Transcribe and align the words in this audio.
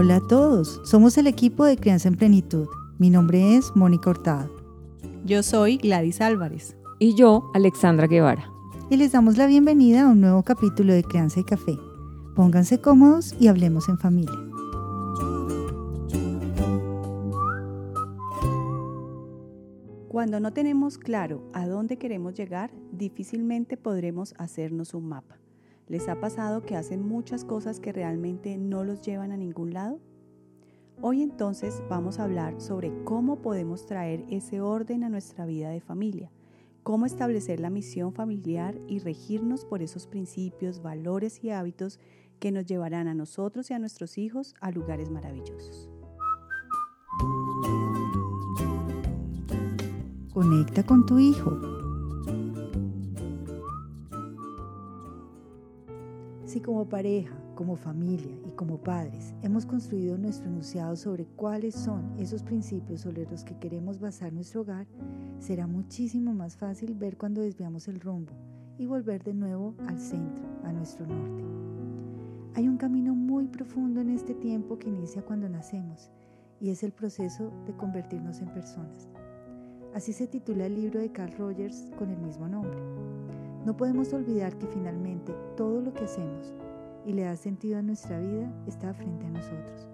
Hola 0.00 0.18
a 0.18 0.20
todos, 0.20 0.80
somos 0.84 1.18
el 1.18 1.26
equipo 1.26 1.64
de 1.64 1.76
Crianza 1.76 2.06
en 2.06 2.14
Plenitud. 2.14 2.68
Mi 2.98 3.10
nombre 3.10 3.56
es 3.56 3.74
Mónica 3.74 4.10
Hurtado. 4.10 4.48
Yo 5.24 5.42
soy 5.42 5.76
Gladys 5.76 6.20
Álvarez. 6.20 6.76
Y 7.00 7.16
yo, 7.16 7.50
Alexandra 7.52 8.06
Guevara. 8.06 8.48
Y 8.90 8.96
les 8.96 9.10
damos 9.10 9.36
la 9.36 9.48
bienvenida 9.48 10.04
a 10.04 10.08
un 10.08 10.20
nuevo 10.20 10.44
capítulo 10.44 10.92
de 10.92 11.02
Crianza 11.02 11.40
y 11.40 11.42
Café. 11.42 11.76
Pónganse 12.36 12.80
cómodos 12.80 13.34
y 13.40 13.48
hablemos 13.48 13.88
en 13.88 13.98
familia. 13.98 14.38
Cuando 20.06 20.38
no 20.38 20.52
tenemos 20.52 20.96
claro 20.96 21.42
a 21.52 21.66
dónde 21.66 21.98
queremos 21.98 22.34
llegar, 22.34 22.70
difícilmente 22.92 23.76
podremos 23.76 24.32
hacernos 24.38 24.94
un 24.94 25.08
mapa. 25.08 25.40
¿Les 25.88 26.06
ha 26.08 26.20
pasado 26.20 26.62
que 26.62 26.76
hacen 26.76 27.02
muchas 27.02 27.46
cosas 27.46 27.80
que 27.80 27.92
realmente 27.92 28.58
no 28.58 28.84
los 28.84 29.00
llevan 29.00 29.32
a 29.32 29.38
ningún 29.38 29.72
lado? 29.72 30.00
Hoy 31.00 31.22
entonces 31.22 31.82
vamos 31.88 32.18
a 32.18 32.24
hablar 32.24 32.60
sobre 32.60 32.92
cómo 33.04 33.40
podemos 33.40 33.86
traer 33.86 34.26
ese 34.28 34.60
orden 34.60 35.02
a 35.02 35.08
nuestra 35.08 35.46
vida 35.46 35.70
de 35.70 35.80
familia, 35.80 36.30
cómo 36.82 37.06
establecer 37.06 37.58
la 37.58 37.70
misión 37.70 38.12
familiar 38.12 38.78
y 38.86 38.98
regirnos 38.98 39.64
por 39.64 39.80
esos 39.80 40.06
principios, 40.06 40.82
valores 40.82 41.42
y 41.42 41.50
hábitos 41.50 41.98
que 42.38 42.52
nos 42.52 42.66
llevarán 42.66 43.08
a 43.08 43.14
nosotros 43.14 43.70
y 43.70 43.74
a 43.74 43.78
nuestros 43.78 44.18
hijos 44.18 44.54
a 44.60 44.70
lugares 44.70 45.10
maravillosos. 45.10 45.88
Conecta 50.34 50.84
con 50.84 51.06
tu 51.06 51.18
hijo. 51.18 51.77
Si 56.48 56.62
como 56.62 56.88
pareja, 56.88 57.36
como 57.54 57.76
familia 57.76 58.34
y 58.46 58.52
como 58.52 58.78
padres 58.78 59.34
hemos 59.42 59.66
construido 59.66 60.16
nuestro 60.16 60.48
enunciado 60.48 60.96
sobre 60.96 61.26
cuáles 61.26 61.74
son 61.74 62.14
esos 62.18 62.42
principios 62.42 63.02
sobre 63.02 63.26
los 63.26 63.44
que 63.44 63.58
queremos 63.58 64.00
basar 64.00 64.32
nuestro 64.32 64.62
hogar, 64.62 64.86
será 65.40 65.66
muchísimo 65.66 66.32
más 66.32 66.56
fácil 66.56 66.94
ver 66.94 67.18
cuando 67.18 67.42
desviamos 67.42 67.86
el 67.86 68.00
rumbo 68.00 68.32
y 68.78 68.86
volver 68.86 69.22
de 69.24 69.34
nuevo 69.34 69.74
al 69.88 70.00
centro, 70.00 70.42
a 70.64 70.72
nuestro 70.72 71.06
norte. 71.06 71.44
Hay 72.54 72.66
un 72.66 72.78
camino 72.78 73.14
muy 73.14 73.46
profundo 73.48 74.00
en 74.00 74.08
este 74.08 74.32
tiempo 74.32 74.78
que 74.78 74.88
inicia 74.88 75.20
cuando 75.20 75.50
nacemos 75.50 76.10
y 76.62 76.70
es 76.70 76.82
el 76.82 76.92
proceso 76.92 77.52
de 77.66 77.76
convertirnos 77.76 78.40
en 78.40 78.48
personas. 78.54 79.06
Así 79.94 80.14
se 80.14 80.26
titula 80.26 80.64
el 80.64 80.76
libro 80.76 80.98
de 80.98 81.12
Carl 81.12 81.36
Rogers 81.36 81.90
con 81.98 82.08
el 82.08 82.18
mismo 82.20 82.48
nombre. 82.48 82.78
No 83.64 83.76
podemos 83.76 84.12
olvidar 84.12 84.56
que 84.56 84.66
finalmente 84.66 85.34
todo 85.56 85.80
lo 85.80 85.92
que 85.92 86.04
hacemos 86.04 86.54
y 87.04 87.12
le 87.12 87.22
da 87.22 87.36
sentido 87.36 87.78
a 87.78 87.82
nuestra 87.82 88.18
vida 88.20 88.52
está 88.66 88.92
frente 88.94 89.26
a 89.26 89.30
nosotros. 89.30 89.88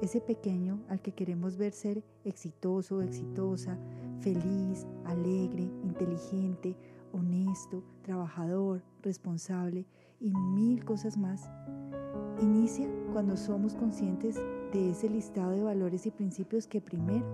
Ese 0.00 0.20
pequeño 0.20 0.80
al 0.88 1.00
que 1.00 1.12
queremos 1.12 1.56
ver 1.56 1.72
ser 1.72 2.02
exitoso, 2.24 3.02
exitosa, 3.02 3.78
feliz, 4.20 4.86
alegre, 5.04 5.70
inteligente, 5.84 6.76
honesto, 7.12 7.84
trabajador, 8.02 8.82
responsable 9.02 9.86
y 10.20 10.34
mil 10.34 10.84
cosas 10.84 11.16
más, 11.16 11.48
inicia 12.40 12.88
cuando 13.12 13.36
somos 13.36 13.74
conscientes 13.74 14.36
de 14.72 14.90
ese 14.90 15.08
listado 15.08 15.52
de 15.52 15.62
valores 15.62 16.06
y 16.06 16.10
principios 16.10 16.66
que 16.66 16.80
primero 16.80 17.26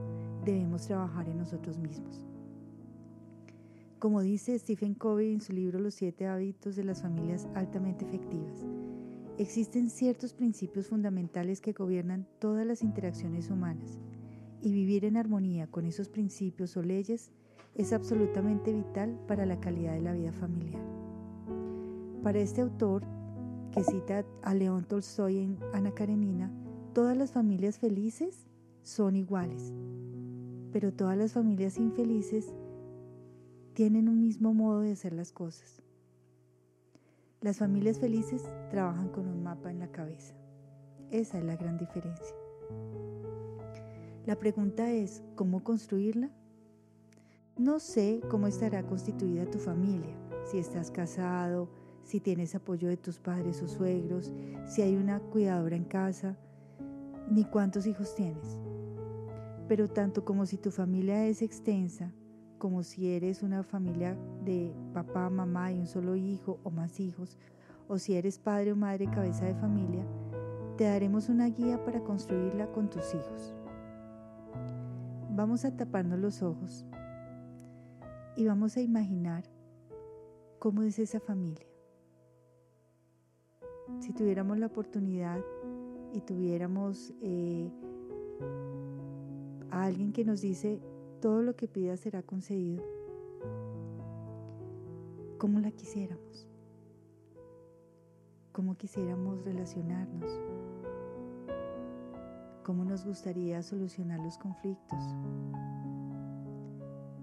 debemos 0.45 0.87
trabajar 0.87 1.29
en 1.29 1.39
nosotros 1.39 1.79
mismos. 1.79 2.27
Como 3.99 4.23
dice 4.23 4.57
Stephen 4.57 4.95
Covey 4.95 5.33
en 5.33 5.41
su 5.41 5.53
libro 5.53 5.81
Los 5.81 5.95
siete 5.95 6.29
hábitos 6.29 6.77
de 6.77 6.85
las 6.85 7.03
familias 7.03 7.49
altamente 7.57 8.05
efectivas, 8.05 8.65
existen 9.39 9.91
ciertos 9.91 10.35
principios 10.35 10.87
fundamentales 10.87 11.61
que 11.61 11.73
gobiernan 11.73 12.25
todas 12.39 12.65
las 12.65 12.83
interacciones 12.83 13.51
humanas 13.51 13.99
y 14.63 14.73
vivir 14.73 15.05
en 15.05 15.17
armonía 15.17 15.67
con 15.67 15.85
esos 15.85 16.09
principios 16.09 16.77
o 16.77 16.83
leyes 16.83 17.33
es 17.75 17.93
absolutamente 17.93 18.73
vital 18.73 19.19
para 19.27 19.47
la 19.47 19.59
calidad 19.59 19.95
de 19.95 20.03
la 20.03 20.13
vida 20.13 20.33
familiar. 20.33 20.83
Para 22.23 22.39
este 22.39 22.61
autor, 22.61 23.03
que 23.73 23.83
cita 23.83 24.25
a 24.43 24.55
León 24.55 24.85
Tolstoy 24.85 25.39
en 25.39 25.59
Ana 25.73 25.91
Karenina, 25.91 26.53
todas 26.93 27.17
las 27.17 27.33
familias 27.33 27.81
felices 27.81 28.47
son 28.83 29.17
iguales, 29.17 29.73
pero 30.71 30.93
todas 30.93 31.17
las 31.19 31.33
familias 31.33 31.79
infelices 31.79 32.55
tienen 33.79 34.09
un 34.09 34.21
mismo 34.21 34.53
modo 34.55 34.81
de 34.81 34.91
hacer 34.91 35.13
las 35.13 35.31
cosas. 35.31 35.85
Las 37.41 37.59
familias 37.59 38.01
felices 38.01 38.43
trabajan 38.71 39.09
con 39.09 39.29
un 39.29 39.41
mapa 39.45 39.71
en 39.71 39.79
la 39.79 39.93
cabeza. 39.93 40.35
Esa 41.13 41.39
es 41.39 41.45
la 41.45 41.55
gran 41.55 41.79
diferencia. 41.79 42.35
La 44.27 44.37
pregunta 44.37 44.91
es, 44.91 45.23
¿cómo 45.37 45.63
construirla? 45.63 46.29
No 47.57 47.79
sé 47.79 48.21
cómo 48.29 48.49
estará 48.49 48.83
constituida 48.83 49.49
tu 49.49 49.61
familia, 49.61 50.17
si 50.51 50.59
estás 50.59 50.91
casado, 50.91 51.69
si 52.03 52.19
tienes 52.19 52.57
apoyo 52.57 52.89
de 52.89 52.97
tus 52.97 53.21
padres 53.21 53.63
o 53.63 53.69
suegros, 53.69 54.33
si 54.67 54.83
hay 54.83 54.97
una 54.97 55.21
cuidadora 55.21 55.77
en 55.77 55.85
casa, 55.85 56.37
ni 57.31 57.45
cuántos 57.45 57.87
hijos 57.87 58.17
tienes. 58.17 58.59
Pero 59.69 59.87
tanto 59.87 60.25
como 60.25 60.47
si 60.47 60.57
tu 60.57 60.73
familia 60.73 61.27
es 61.27 61.43
extensa, 61.43 62.13
como 62.59 62.83
si 62.83 63.09
eres 63.09 63.43
una 63.43 63.63
familia 63.63 64.17
de 64.45 64.75
papá, 64.93 65.31
mamá 65.31 65.73
y 65.73 65.79
un 65.79 65.87
solo 65.87 66.17
hijo 66.17 66.59
o 66.65 66.71
más 66.71 67.01
hijos, 67.01 67.39
o 67.89 67.99
si 67.99 68.15
eres 68.15 68.39
padre 68.39 68.73
o 68.73 68.77
madre 68.77 69.09
cabeza 69.11 69.47
de 69.47 69.55
familia, 69.55 70.05
te 70.77 70.85
daremos 70.85 71.29
una 71.29 71.47
guía 71.47 71.83
para 71.85 72.01
construirla 72.03 72.71
con 72.73 72.91
tus 72.91 73.15
hijos. 73.15 73.55
Vamos 75.31 75.65
a 75.65 75.77
taparnos 75.77 76.19
los 76.19 76.43
ojos 76.43 76.85
y 78.37 78.47
vamos 78.47 78.77
a 78.77 78.81
imaginar 78.81 79.45
cómo 80.59 80.83
es 80.83 80.99
esa 80.99 81.21
familia. 81.21 81.67
Si 84.01 84.13
tuviéramos 84.13 84.59
la 84.59 84.67
oportunidad 84.67 85.41
y 86.13 86.21
tuviéramos 86.21 87.15
eh, 87.21 87.71
a 89.71 89.85
alguien 89.85 90.13
que 90.13 90.25
nos 90.25 90.41
dice, 90.41 90.81
todo 91.21 91.43
lo 91.43 91.57
que 91.57 91.67
pidas 91.67 92.01
será 92.01 92.23
concedido, 92.23 92.85
como 95.39 95.59
la 95.61 95.71
quisiéramos, 95.73 96.47
como 98.53 98.77
quisiéramos 98.77 99.45
relacionarnos, 99.45 100.31
cómo 102.63 102.85
nos 102.85 103.05
gustaría 103.05 103.63
solucionar 103.63 104.21
los 104.21 104.39
conflictos, 104.39 105.03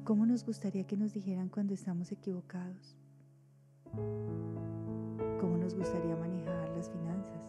cómo 0.03 0.25
nos 0.25 0.45
gustaría 0.45 0.85
que 0.85 0.97
nos 0.97 1.13
dijeran 1.13 1.47
cuando 1.47 1.73
estamos 1.73 2.11
equivocados, 2.11 2.97
cómo 5.39 5.57
nos 5.57 5.73
gustaría 5.73 6.17
manejar 6.17 6.69
las 6.75 6.89
finanzas, 6.89 7.41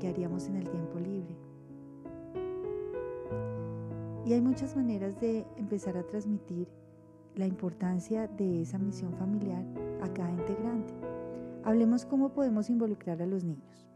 qué 0.00 0.08
haríamos 0.08 0.48
en 0.48 0.56
el 0.56 0.68
tiempo 0.70 0.98
libre. 0.98 1.43
Y 4.26 4.32
hay 4.32 4.40
muchas 4.40 4.74
maneras 4.74 5.20
de 5.20 5.44
empezar 5.56 5.96
a 5.98 6.06
transmitir 6.06 6.68
la 7.36 7.46
importancia 7.46 8.26
de 8.26 8.62
esa 8.62 8.78
misión 8.78 9.14
familiar 9.14 9.64
a 10.02 10.12
cada 10.12 10.30
integrante. 10.30 10.94
Hablemos 11.62 12.06
cómo 12.06 12.30
podemos 12.30 12.70
involucrar 12.70 13.20
a 13.20 13.26
los 13.26 13.44
niños. 13.44 13.86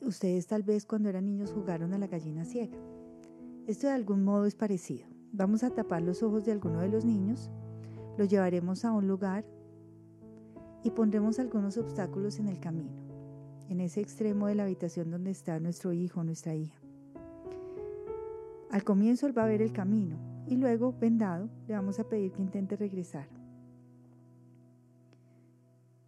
Ustedes 0.00 0.46
tal 0.46 0.62
vez 0.62 0.86
cuando 0.86 1.10
eran 1.10 1.26
niños 1.26 1.52
jugaron 1.52 1.92
a 1.92 1.98
la 1.98 2.06
gallina 2.06 2.44
ciega. 2.44 2.78
Esto 3.66 3.88
de 3.88 3.92
algún 3.92 4.24
modo 4.24 4.46
es 4.46 4.54
parecido. 4.54 5.06
Vamos 5.32 5.62
a 5.62 5.70
tapar 5.70 6.02
los 6.02 6.22
ojos 6.22 6.44
de 6.44 6.52
alguno 6.52 6.80
de 6.80 6.88
los 6.88 7.04
niños, 7.04 7.50
los 8.16 8.28
llevaremos 8.28 8.84
a 8.84 8.92
un 8.92 9.06
lugar 9.06 9.44
y 10.82 10.90
pondremos 10.90 11.38
algunos 11.38 11.76
obstáculos 11.76 12.38
en 12.38 12.48
el 12.48 12.58
camino, 12.58 12.90
en 13.68 13.80
ese 13.80 14.00
extremo 14.00 14.46
de 14.46 14.54
la 14.54 14.64
habitación 14.64 15.10
donde 15.10 15.30
está 15.30 15.60
nuestro 15.60 15.92
hijo 15.92 16.20
o 16.20 16.24
nuestra 16.24 16.54
hija. 16.54 16.79
Al 18.70 18.84
comienzo 18.84 19.26
él 19.26 19.36
va 19.36 19.44
a 19.44 19.48
ver 19.48 19.62
el 19.62 19.72
camino 19.72 20.16
y 20.46 20.56
luego, 20.56 20.94
vendado, 20.98 21.48
le 21.66 21.74
vamos 21.74 21.98
a 21.98 22.08
pedir 22.08 22.32
que 22.32 22.42
intente 22.42 22.76
regresar. 22.76 23.26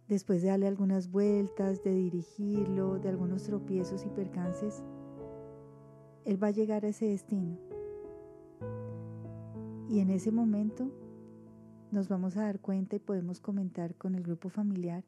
Después 0.07 0.41
de 0.41 0.49
darle 0.49 0.67
algunas 0.67 1.09
vueltas, 1.09 1.83
de 1.83 1.93
dirigirlo, 1.93 2.99
de 2.99 3.09
algunos 3.09 3.43
tropiezos 3.43 4.05
y 4.05 4.09
percances, 4.09 4.83
él 6.25 6.41
va 6.41 6.47
a 6.47 6.51
llegar 6.51 6.85
a 6.85 6.89
ese 6.89 7.07
destino. 7.07 7.57
Y 9.89 9.99
en 9.99 10.09
ese 10.09 10.31
momento 10.31 10.89
nos 11.91 12.07
vamos 12.07 12.37
a 12.37 12.43
dar 12.43 12.59
cuenta 12.59 12.95
y 12.95 12.99
podemos 12.99 13.39
comentar 13.39 13.95
con 13.95 14.15
el 14.15 14.23
grupo 14.23 14.49
familiar 14.49 15.03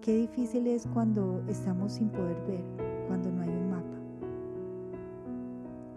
qué 0.00 0.16
difícil 0.16 0.66
es 0.66 0.86
cuando 0.86 1.44
estamos 1.48 1.92
sin 1.92 2.10
poder 2.10 2.36
ver, 2.46 2.93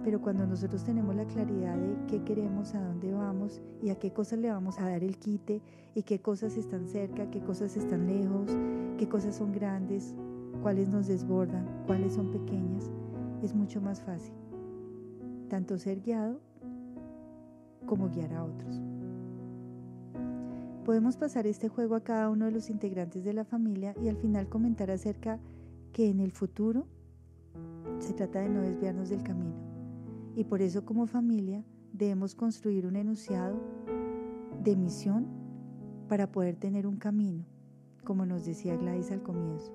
Pero 0.07 0.21
cuando 0.21 0.47
nosotros 0.47 0.85
tenemos 0.85 1.13
la 1.17 1.25
claridad 1.25 1.75
de 1.75 1.97
qué 2.07 2.23
queremos, 2.23 2.73
a 2.73 2.81
dónde 2.81 3.11
vamos 3.11 3.61
y 3.83 3.89
a 3.89 3.95
qué 3.99 4.13
cosas 4.13 4.39
le 4.39 4.49
vamos 4.49 4.79
a 4.79 4.87
dar 4.87 5.03
el 5.03 5.17
quite 5.17 5.61
y 5.95 6.03
qué 6.03 6.21
cosas 6.21 6.55
están 6.55 6.87
cerca, 6.87 7.29
qué 7.29 7.41
cosas 7.41 7.75
están 7.75 8.07
lejos, 8.07 8.55
qué 8.97 9.09
cosas 9.09 9.35
son 9.35 9.51
grandes, 9.51 10.15
cuáles 10.61 10.87
nos 10.87 11.07
desbordan, 11.07 11.67
cuáles 11.87 12.13
son 12.13 12.31
pequeñas, 12.31 12.89
es 13.43 13.53
mucho 13.53 13.81
más 13.81 13.99
fácil. 13.99 14.33
Tanto 15.49 15.77
ser 15.77 15.99
guiado 15.99 16.39
como 17.85 18.07
guiar 18.07 18.33
a 18.33 18.45
otros. 18.45 18.81
Podemos 20.85 21.17
pasar 21.17 21.47
este 21.47 21.67
juego 21.67 21.95
a 21.95 22.03
cada 22.05 22.29
uno 22.29 22.45
de 22.45 22.51
los 22.51 22.69
integrantes 22.69 23.25
de 23.25 23.33
la 23.33 23.43
familia 23.43 23.93
y 24.01 24.07
al 24.07 24.15
final 24.15 24.47
comentar 24.47 24.89
acerca 24.89 25.41
que 25.91 26.09
en 26.09 26.21
el 26.21 26.31
futuro 26.31 26.87
se 27.99 28.13
trata 28.13 28.39
de 28.39 28.47
no 28.47 28.61
desviarnos 28.61 29.09
del 29.09 29.21
camino. 29.21 29.66
Y 30.37 30.43
por 30.43 30.61
eso 30.61 30.85
como 30.85 31.07
familia 31.07 31.65
debemos 31.91 32.35
construir 32.35 32.85
un 32.85 32.95
enunciado 32.95 33.59
de 34.63 34.75
misión 34.75 35.25
para 36.07 36.31
poder 36.31 36.55
tener 36.55 36.85
un 36.85 36.97
camino, 36.97 37.43
como 38.03 38.23
nos 38.23 38.45
decía 38.45 38.77
Gladys 38.77 39.09
al 39.09 39.23
comienzo. 39.23 39.73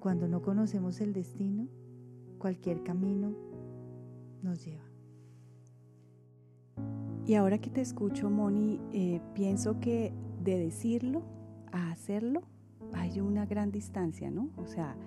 Cuando 0.00 0.28
no 0.28 0.42
conocemos 0.42 1.00
el 1.00 1.14
destino, 1.14 1.68
cualquier 2.36 2.82
camino 2.82 3.34
nos 4.42 4.62
lleva. 4.62 4.84
Y 7.24 7.32
ahora 7.36 7.56
que 7.56 7.70
te 7.70 7.80
escucho, 7.80 8.28
Moni, 8.28 8.82
eh, 8.92 9.22
pienso 9.32 9.80
que 9.80 10.12
de 10.42 10.58
decirlo 10.58 11.22
a 11.72 11.90
hacerlo 11.90 12.42
hay 12.92 13.20
una 13.20 13.46
gran 13.46 13.70
distancia, 13.70 14.30
¿no? 14.30 14.50
O 14.58 14.66
sea, 14.66 14.98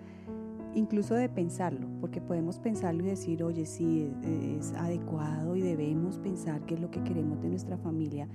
incluso 0.78 1.16
de 1.16 1.28
pensarlo, 1.28 1.88
porque 2.00 2.22
podemos 2.22 2.60
pensarlo 2.60 3.04
y 3.04 3.08
decir, 3.08 3.44
oye, 3.44 3.66
sí, 3.66 4.10
es, 4.24 4.74
adecuado 4.74 5.56
y 5.56 5.62
debemos 5.62 6.20
pensar 6.20 6.66
qué 6.66 6.76
es 6.76 6.80
lo 6.80 6.92
que 6.92 7.04
queremos 7.04 7.42
de 7.42 7.50
nuestra 7.50 7.78
familia, 7.78 8.28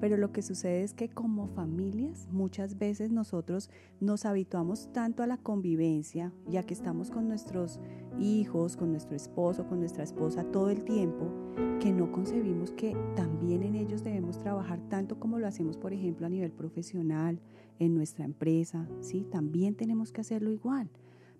pero 0.00 0.16
lo 0.16 0.32
que 0.32 0.40
sucede 0.40 0.82
es 0.82 0.94
que 0.94 1.10
como 1.10 1.48
familias 1.48 2.26
muchas 2.32 2.78
veces 2.78 3.10
nosotros 3.10 3.68
nos 4.00 4.24
habituamos 4.24 4.90
tanto 4.92 5.22
a 5.22 5.26
la 5.26 5.36
convivencia, 5.36 6.32
ya 6.48 6.62
que 6.62 6.72
estamos 6.72 7.10
con 7.10 7.28
nuestros 7.28 7.78
hijos, 8.18 8.76
con 8.78 8.92
nuestro 8.92 9.14
esposo, 9.14 9.66
con 9.66 9.80
nuestra 9.80 10.02
esposa 10.02 10.44
todo 10.44 10.70
el 10.70 10.84
tiempo, 10.84 11.26
que 11.80 11.92
no 11.92 12.10
concebimos 12.12 12.70
que 12.70 12.96
también 13.14 13.62
en 13.62 13.74
ellos 13.74 14.02
debemos 14.02 14.38
trabajar 14.38 14.80
tanto 14.88 15.20
como 15.20 15.38
lo 15.38 15.46
hacemos, 15.46 15.76
por 15.76 15.92
ejemplo, 15.92 16.26
a 16.26 16.30
nivel 16.30 16.52
profesional, 16.52 17.40
en 17.78 17.94
nuestra 17.94 18.24
empresa, 18.26 18.86
¿sí? 19.00 19.26
También 19.30 19.74
tenemos 19.74 20.12
que 20.12 20.20
hacerlo 20.20 20.52
igual. 20.52 20.90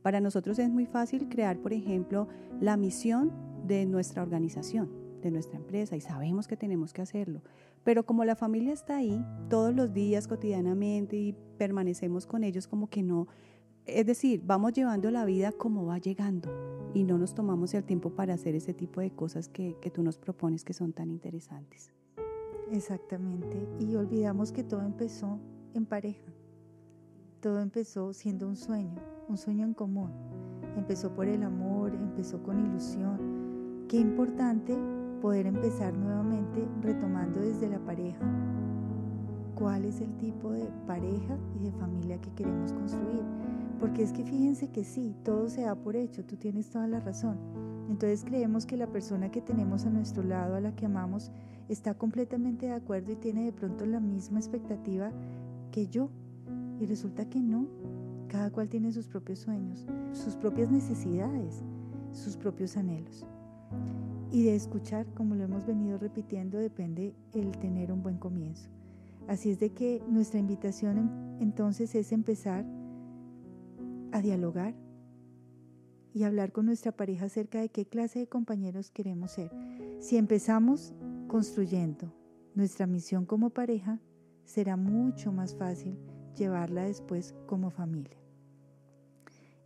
Para 0.02 0.20
nosotros 0.20 0.58
es 0.58 0.70
muy 0.70 0.86
fácil 0.86 1.28
crear, 1.28 1.58
por 1.58 1.72
ejemplo, 1.72 2.28
la 2.60 2.76
misión 2.76 3.32
de 3.66 3.84
nuestra 3.86 4.22
organización, 4.22 4.90
de 5.22 5.30
nuestra 5.30 5.58
empresa, 5.58 5.96
y 5.96 6.00
sabemos 6.00 6.48
que 6.48 6.56
tenemos 6.56 6.92
que 6.92 7.02
hacerlo. 7.02 7.42
Pero 7.84 8.04
como 8.04 8.24
la 8.24 8.36
familia 8.36 8.72
está 8.72 8.96
ahí 8.96 9.24
todos 9.48 9.74
los 9.74 9.92
días, 9.92 10.26
cotidianamente, 10.26 11.16
y 11.16 11.34
permanecemos 11.58 12.26
con 12.26 12.44
ellos 12.44 12.66
como 12.66 12.88
que 12.88 13.02
no, 13.02 13.28
es 13.86 14.06
decir, 14.06 14.42
vamos 14.44 14.72
llevando 14.72 15.10
la 15.10 15.24
vida 15.24 15.52
como 15.52 15.86
va 15.86 15.98
llegando 15.98 16.50
y 16.94 17.04
no 17.04 17.18
nos 17.18 17.34
tomamos 17.34 17.74
el 17.74 17.84
tiempo 17.84 18.10
para 18.10 18.34
hacer 18.34 18.54
ese 18.54 18.74
tipo 18.74 19.00
de 19.00 19.10
cosas 19.10 19.48
que, 19.48 19.76
que 19.80 19.90
tú 19.90 20.02
nos 20.02 20.18
propones 20.18 20.64
que 20.64 20.72
son 20.72 20.92
tan 20.92 21.10
interesantes. 21.10 21.92
Exactamente, 22.70 23.66
y 23.80 23.94
olvidamos 23.96 24.52
que 24.52 24.62
todo 24.64 24.82
empezó 24.82 25.40
en 25.74 25.86
pareja. 25.86 26.32
Todo 27.40 27.60
empezó 27.60 28.12
siendo 28.12 28.46
un 28.46 28.54
sueño, 28.54 29.00
un 29.28 29.38
sueño 29.38 29.64
en 29.64 29.72
común. 29.72 30.10
Empezó 30.76 31.14
por 31.14 31.26
el 31.26 31.42
amor, 31.42 31.94
empezó 31.94 32.42
con 32.42 32.66
ilusión. 32.66 33.86
Qué 33.88 33.96
importante 33.96 34.76
poder 35.22 35.46
empezar 35.46 35.96
nuevamente 35.96 36.68
retomando 36.82 37.40
desde 37.40 37.70
la 37.70 37.78
pareja 37.78 38.20
cuál 39.54 39.86
es 39.86 40.02
el 40.02 40.14
tipo 40.18 40.52
de 40.52 40.70
pareja 40.86 41.38
y 41.54 41.64
de 41.64 41.72
familia 41.72 42.20
que 42.20 42.30
queremos 42.32 42.74
construir. 42.74 43.22
Porque 43.78 44.02
es 44.02 44.12
que 44.12 44.22
fíjense 44.22 44.68
que 44.68 44.84
sí, 44.84 45.14
todo 45.24 45.48
se 45.48 45.62
da 45.62 45.74
por 45.74 45.96
hecho, 45.96 46.24
tú 46.26 46.36
tienes 46.36 46.68
toda 46.68 46.86
la 46.88 47.00
razón. 47.00 47.38
Entonces 47.88 48.22
creemos 48.22 48.66
que 48.66 48.76
la 48.76 48.86
persona 48.86 49.30
que 49.30 49.40
tenemos 49.40 49.86
a 49.86 49.90
nuestro 49.90 50.22
lado, 50.22 50.56
a 50.56 50.60
la 50.60 50.76
que 50.76 50.84
amamos, 50.84 51.30
está 51.70 51.94
completamente 51.94 52.66
de 52.66 52.72
acuerdo 52.72 53.12
y 53.12 53.16
tiene 53.16 53.44
de 53.44 53.52
pronto 53.52 53.86
la 53.86 54.00
misma 54.00 54.38
expectativa 54.38 55.10
que 55.70 55.86
yo. 55.86 56.10
Y 56.80 56.86
resulta 56.86 57.28
que 57.28 57.40
no. 57.40 57.68
Cada 58.28 58.50
cual 58.50 58.68
tiene 58.68 58.92
sus 58.92 59.08
propios 59.08 59.40
sueños, 59.40 59.86
sus 60.12 60.36
propias 60.36 60.70
necesidades, 60.70 61.64
sus 62.12 62.36
propios 62.36 62.76
anhelos. 62.76 63.26
Y 64.30 64.44
de 64.44 64.54
escuchar, 64.54 65.06
como 65.14 65.34
lo 65.34 65.42
hemos 65.44 65.66
venido 65.66 65.98
repitiendo, 65.98 66.58
depende 66.58 67.14
el 67.32 67.50
tener 67.58 67.90
un 67.90 68.02
buen 68.02 68.18
comienzo. 68.18 68.70
Así 69.26 69.50
es 69.50 69.58
de 69.58 69.70
que 69.70 70.02
nuestra 70.08 70.38
invitación 70.38 71.38
entonces 71.40 71.94
es 71.96 72.12
empezar 72.12 72.64
a 74.12 74.22
dialogar 74.22 74.74
y 76.12 76.22
hablar 76.22 76.52
con 76.52 76.66
nuestra 76.66 76.92
pareja 76.92 77.26
acerca 77.26 77.60
de 77.60 77.68
qué 77.68 77.86
clase 77.86 78.20
de 78.20 78.28
compañeros 78.28 78.90
queremos 78.90 79.32
ser. 79.32 79.50
Si 79.98 80.16
empezamos 80.16 80.94
construyendo 81.28 82.12
nuestra 82.54 82.86
misión 82.86 83.26
como 83.26 83.50
pareja, 83.50 84.00
será 84.44 84.76
mucho 84.76 85.32
más 85.32 85.54
fácil 85.54 85.96
llevarla 86.36 86.84
después 86.84 87.34
como 87.46 87.70
familia. 87.70 88.16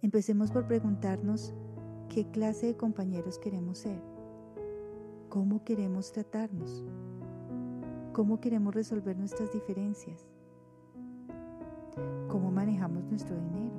Empecemos 0.02 0.50
por 0.50 0.66
preguntarnos 0.66 1.54
qué 2.08 2.26
clase 2.30 2.66
de 2.66 2.76
compañeros 2.76 3.38
queremos 3.38 3.78
ser, 3.78 4.00
cómo 5.28 5.64
queremos 5.64 6.12
tratarnos, 6.12 6.84
cómo 8.12 8.40
queremos 8.40 8.74
resolver 8.74 9.16
nuestras 9.16 9.52
diferencias, 9.52 10.26
cómo 12.28 12.50
manejamos 12.50 13.04
nuestro 13.04 13.34
dinero. 13.36 13.74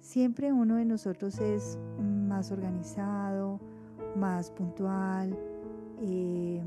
Siempre 0.00 0.52
uno 0.52 0.76
de 0.76 0.84
nosotros 0.84 1.38
es 1.38 1.78
más 1.98 2.52
organizado, 2.52 3.58
más 4.16 4.50
puntual, 4.50 5.36
eh, 6.00 6.62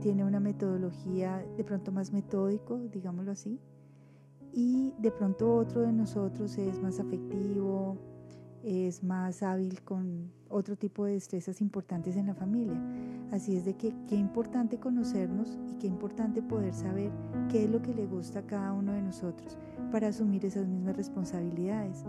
tiene 0.00 0.24
una 0.24 0.40
metodología 0.40 1.44
de 1.56 1.64
pronto 1.64 1.92
más 1.92 2.12
metódico, 2.12 2.78
digámoslo 2.92 3.32
así, 3.32 3.60
y 4.52 4.92
de 4.98 5.10
pronto 5.10 5.54
otro 5.54 5.82
de 5.82 5.92
nosotros 5.92 6.56
es 6.56 6.80
más 6.80 6.98
afectivo, 6.98 7.98
es 8.62 9.02
más 9.02 9.42
hábil 9.42 9.82
con 9.82 10.32
otro 10.48 10.76
tipo 10.76 11.04
de 11.04 11.12
destrezas 11.12 11.60
importantes 11.60 12.16
en 12.16 12.26
la 12.26 12.34
familia. 12.34 12.80
Así 13.32 13.56
es 13.56 13.64
de 13.64 13.74
que 13.74 13.92
qué 14.08 14.16
importante 14.16 14.78
conocernos 14.78 15.58
y 15.70 15.74
qué 15.74 15.86
importante 15.86 16.42
poder 16.42 16.72
saber 16.72 17.10
qué 17.50 17.64
es 17.64 17.70
lo 17.70 17.82
que 17.82 17.94
le 17.94 18.06
gusta 18.06 18.40
a 18.40 18.46
cada 18.46 18.72
uno 18.72 18.92
de 18.92 19.02
nosotros 19.02 19.56
para 19.92 20.08
asumir 20.08 20.44
esas 20.44 20.66
mismas 20.66 20.96
responsabilidades. 20.96 22.04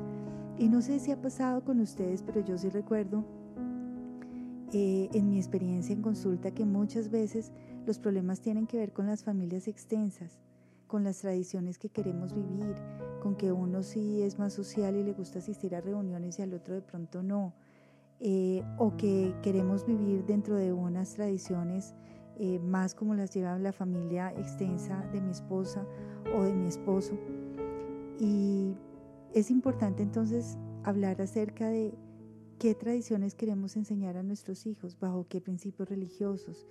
Y 0.58 0.70
no 0.70 0.82
sé 0.82 1.00
si 1.00 1.12
ha 1.12 1.22
pasado 1.22 1.64
con 1.64 1.80
ustedes, 1.80 2.24
pero 2.24 2.42
yo 2.42 2.58
sí 2.58 2.70
recuerdo 2.70 3.24
eh, 4.74 5.10
en 5.14 5.30
mi 5.30 5.38
experiencia 5.38 5.94
en 5.94 6.02
consulta 6.02 6.52
que 6.52 6.66
muchas 6.66 7.10
veces 7.10 7.52
los 7.88 8.00
problemas 8.00 8.42
tienen 8.42 8.68
que 8.68 8.78
ver 8.78 8.92
con 8.92 9.08
las 9.08 9.24
familias 9.24 9.70
extensas, 9.70 10.42
con 10.88 11.06
las 11.06 11.20
tradiciones 11.22 11.78
que 11.78 11.88
queremos 11.88 12.34
vivir, 12.34 12.76
con 13.22 13.38
que 13.38 13.54
uno 13.54 13.82
sí 13.82 14.22
es 14.22 14.38
más 14.38 14.52
social 14.54 14.98
y 14.98 15.04
le 15.04 15.14
gusta 15.14 15.40
asistir 15.40 15.74
a 15.74 15.80
reuniones 15.80 16.38
y 16.38 16.42
al 16.42 16.54
otro 16.54 16.76
de 16.76 16.82
pronto 16.82 17.24
no, 17.24 17.54
eh, 18.20 18.62
o 18.78 18.98
que 18.98 19.34
queremos 19.42 19.86
vivir 19.88 20.26
dentro 20.26 20.56
de 20.56 20.74
unas 20.74 21.14
tradiciones 21.14 21.96
eh, 22.36 22.60
más 22.60 22.94
como 22.94 23.16
las 23.16 23.34
lleva 23.34 23.58
la 23.58 23.72
familia 23.72 24.34
extensa 24.34 25.02
de 25.14 25.22
mi 25.22 25.32
esposa 25.32 25.86
o 26.36 26.44
de 26.44 26.54
mi 26.54 26.68
esposo. 26.68 27.18
Y 28.20 28.76
es 29.34 29.50
importante 29.50 30.04
entonces 30.04 30.58
hablar 30.84 31.22
acerca 31.22 31.70
de 31.70 31.94
qué 32.60 32.76
tradiciones 32.76 33.34
queremos 33.34 33.78
enseñar 33.78 34.18
a 34.18 34.24
nuestros 34.24 34.66
hijos, 34.66 35.00
bajo 35.00 35.26
qué 35.30 35.40
principios 35.40 35.90
religiosos, 35.90 36.68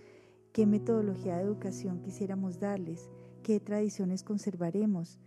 qué 0.52 0.66
metodología 0.66 1.36
de 1.36 1.42
educación 1.42 2.00
quisiéramos 2.00 2.60
darles, 2.60 3.10
qué 3.42 3.60
tradiciones 3.60 4.22
conservaremos, 4.22 5.18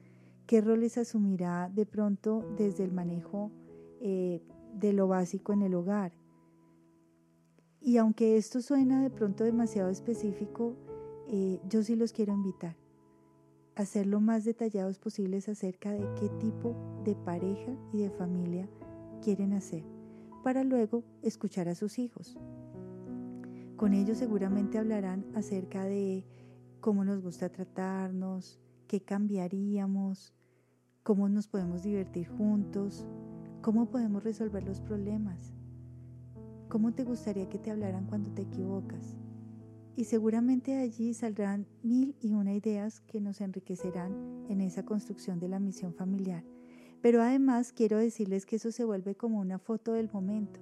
qué 0.45 0.61
roles 0.61 0.97
asumirá 0.97 1.69
de 1.73 1.85
pronto 1.85 2.43
desde 2.57 2.83
el 2.83 2.91
manejo 2.91 3.51
eh, 4.01 4.41
de 4.73 4.93
lo 4.93 5.07
básico 5.07 5.53
en 5.53 5.61
el 5.61 5.75
hogar. 5.75 6.11
Y 7.81 7.97
aunque 7.97 8.37
esto 8.37 8.61
suena 8.61 9.01
de 9.01 9.09
pronto 9.09 9.43
demasiado 9.43 9.89
específico, 9.89 10.75
eh, 11.27 11.59
yo 11.69 11.83
sí 11.83 11.95
los 11.95 12.11
quiero 12.11 12.33
invitar 12.33 12.75
a 13.75 13.85
ser 13.85 14.07
lo 14.07 14.19
más 14.19 14.43
detallados 14.43 14.99
posibles 14.99 15.47
acerca 15.47 15.91
de 15.91 16.05
qué 16.19 16.27
tipo 16.39 16.75
de 17.05 17.15
pareja 17.15 17.71
y 17.93 17.99
de 17.99 18.09
familia 18.09 18.67
quieren 19.21 19.53
hacer 19.53 19.85
para 20.43 20.63
luego 20.63 21.03
escuchar 21.21 21.69
a 21.69 21.75
sus 21.75 21.99
hijos. 21.99 22.37
Con 23.79 23.93
ellos 23.93 24.17
seguramente 24.17 24.77
hablarán 24.77 25.25
acerca 25.35 25.85
de 25.85 26.25
cómo 26.81 27.05
nos 27.05 27.21
gusta 27.21 27.47
tratarnos, 27.47 28.59
qué 28.87 28.99
cambiaríamos, 28.99 30.33
cómo 31.01 31.29
nos 31.29 31.47
podemos 31.47 31.81
divertir 31.83 32.27
juntos, 32.27 33.07
cómo 33.61 33.89
podemos 33.89 34.21
resolver 34.21 34.63
los 34.63 34.81
problemas. 34.81 35.53
¿Cómo 36.67 36.91
te 36.91 37.05
gustaría 37.05 37.47
que 37.47 37.57
te 37.57 37.71
hablaran 37.71 38.05
cuando 38.05 38.31
te 38.31 38.41
equivocas? 38.41 39.15
Y 39.95 40.03
seguramente 40.03 40.75
allí 40.75 41.13
saldrán 41.13 41.65
mil 41.81 42.17
y 42.19 42.33
una 42.33 42.53
ideas 42.53 42.99
que 42.99 43.21
nos 43.21 43.39
enriquecerán 43.39 44.43
en 44.49 44.59
esa 44.59 44.83
construcción 44.83 45.39
de 45.39 45.47
la 45.47 45.61
misión 45.61 45.93
familiar. 45.93 46.43
Pero 47.01 47.21
además 47.21 47.71
quiero 47.71 47.97
decirles 47.97 48.45
que 48.45 48.57
eso 48.57 48.73
se 48.73 48.83
vuelve 48.83 49.15
como 49.15 49.39
una 49.39 49.57
foto 49.57 49.93
del 49.93 50.11
momento. 50.11 50.59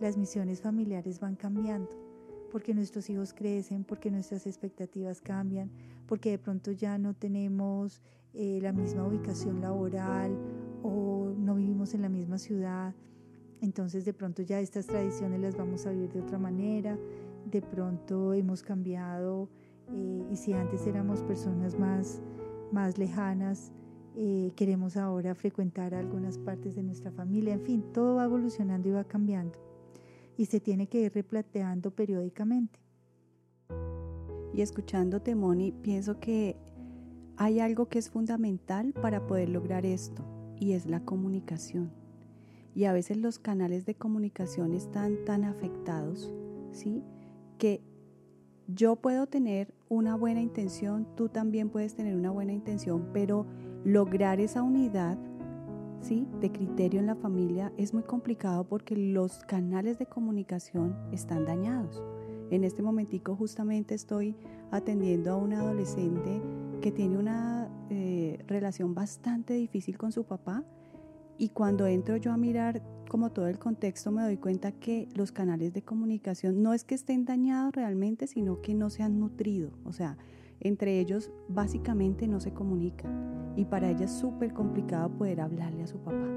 Las 0.00 0.16
misiones 0.16 0.62
familiares 0.62 1.20
van 1.20 1.36
cambiando 1.36 2.09
porque 2.50 2.74
nuestros 2.74 3.08
hijos 3.08 3.32
crecen, 3.32 3.84
porque 3.84 4.10
nuestras 4.10 4.46
expectativas 4.46 5.20
cambian, 5.20 5.70
porque 6.06 6.30
de 6.30 6.38
pronto 6.38 6.72
ya 6.72 6.98
no 6.98 7.14
tenemos 7.14 8.02
eh, 8.34 8.58
la 8.60 8.72
misma 8.72 9.06
ubicación 9.06 9.60
laboral 9.60 10.36
o 10.82 11.32
no 11.36 11.54
vivimos 11.54 11.94
en 11.94 12.02
la 12.02 12.08
misma 12.08 12.38
ciudad. 12.38 12.94
Entonces 13.60 14.04
de 14.04 14.12
pronto 14.12 14.42
ya 14.42 14.60
estas 14.60 14.86
tradiciones 14.86 15.40
las 15.40 15.56
vamos 15.56 15.86
a 15.86 15.90
vivir 15.90 16.12
de 16.12 16.20
otra 16.20 16.38
manera, 16.38 16.98
de 17.50 17.62
pronto 17.62 18.34
hemos 18.34 18.62
cambiado 18.62 19.48
eh, 19.92 20.26
y 20.30 20.36
si 20.36 20.52
antes 20.52 20.86
éramos 20.86 21.22
personas 21.22 21.78
más, 21.78 22.20
más 22.72 22.98
lejanas, 22.98 23.72
eh, 24.16 24.52
queremos 24.56 24.96
ahora 24.96 25.34
frecuentar 25.34 25.94
algunas 25.94 26.36
partes 26.36 26.74
de 26.74 26.82
nuestra 26.82 27.10
familia, 27.12 27.54
en 27.54 27.62
fin, 27.62 27.84
todo 27.92 28.16
va 28.16 28.24
evolucionando 28.24 28.88
y 28.88 28.92
va 28.92 29.04
cambiando 29.04 29.69
y 30.40 30.46
se 30.46 30.58
tiene 30.58 30.86
que 30.86 31.02
ir 31.02 31.12
replanteando 31.12 31.90
periódicamente. 31.90 32.80
Y 34.54 34.62
escuchándote, 34.62 35.34
Moni, 35.34 35.70
pienso 35.70 36.18
que 36.18 36.56
hay 37.36 37.60
algo 37.60 37.90
que 37.90 37.98
es 37.98 38.08
fundamental 38.08 38.94
para 38.94 39.26
poder 39.26 39.50
lograr 39.50 39.84
esto 39.84 40.24
y 40.58 40.72
es 40.72 40.86
la 40.86 41.04
comunicación. 41.04 41.92
Y 42.74 42.84
a 42.84 42.94
veces 42.94 43.18
los 43.18 43.38
canales 43.38 43.84
de 43.84 43.96
comunicación 43.96 44.72
están 44.72 45.26
tan 45.26 45.44
afectados, 45.44 46.32
¿sí? 46.72 47.02
Que 47.58 47.82
yo 48.66 48.96
puedo 48.96 49.26
tener 49.26 49.74
una 49.90 50.16
buena 50.16 50.40
intención, 50.40 51.06
tú 51.16 51.28
también 51.28 51.68
puedes 51.68 51.94
tener 51.94 52.16
una 52.16 52.30
buena 52.30 52.54
intención, 52.54 53.10
pero 53.12 53.44
lograr 53.84 54.40
esa 54.40 54.62
unidad 54.62 55.18
¿sí? 56.00 56.26
de 56.40 56.50
criterio 56.50 57.00
en 57.00 57.06
la 57.06 57.14
familia 57.14 57.72
es 57.76 57.94
muy 57.94 58.02
complicado 58.02 58.64
porque 58.64 58.96
los 58.96 59.44
canales 59.44 59.98
de 59.98 60.06
comunicación 60.06 60.96
están 61.12 61.44
dañados. 61.44 62.02
En 62.50 62.64
este 62.64 62.82
momentico 62.82 63.36
justamente 63.36 63.94
estoy 63.94 64.36
atendiendo 64.70 65.32
a 65.32 65.36
un 65.36 65.52
adolescente 65.52 66.42
que 66.80 66.90
tiene 66.90 67.18
una 67.18 67.68
eh, 67.90 68.42
relación 68.46 68.94
bastante 68.94 69.54
difícil 69.54 69.98
con 69.98 70.12
su 70.12 70.24
papá 70.24 70.64
y 71.38 71.50
cuando 71.50 71.86
entro 71.86 72.16
yo 72.16 72.32
a 72.32 72.36
mirar 72.36 72.82
como 73.08 73.30
todo 73.30 73.48
el 73.48 73.58
contexto 73.58 74.12
me 74.12 74.22
doy 74.22 74.36
cuenta 74.36 74.72
que 74.72 75.08
los 75.14 75.32
canales 75.32 75.72
de 75.72 75.82
comunicación 75.82 76.62
no 76.62 76.74
es 76.74 76.84
que 76.84 76.94
estén 76.94 77.24
dañados 77.24 77.72
realmente, 77.72 78.26
sino 78.26 78.60
que 78.60 78.74
no 78.74 78.88
se 78.88 79.02
han 79.02 79.18
nutrido. 79.18 79.72
O 79.84 79.92
sea, 79.92 80.16
entre 80.60 81.00
ellos 81.00 81.30
básicamente 81.48 82.28
no 82.28 82.38
se 82.40 82.52
comunican 82.52 83.52
y 83.56 83.64
para 83.64 83.90
ella 83.90 84.04
es 84.04 84.12
súper 84.12 84.52
complicado 84.52 85.10
poder 85.10 85.40
hablarle 85.40 85.82
a 85.82 85.86
su 85.86 85.98
papá. 85.98 86.28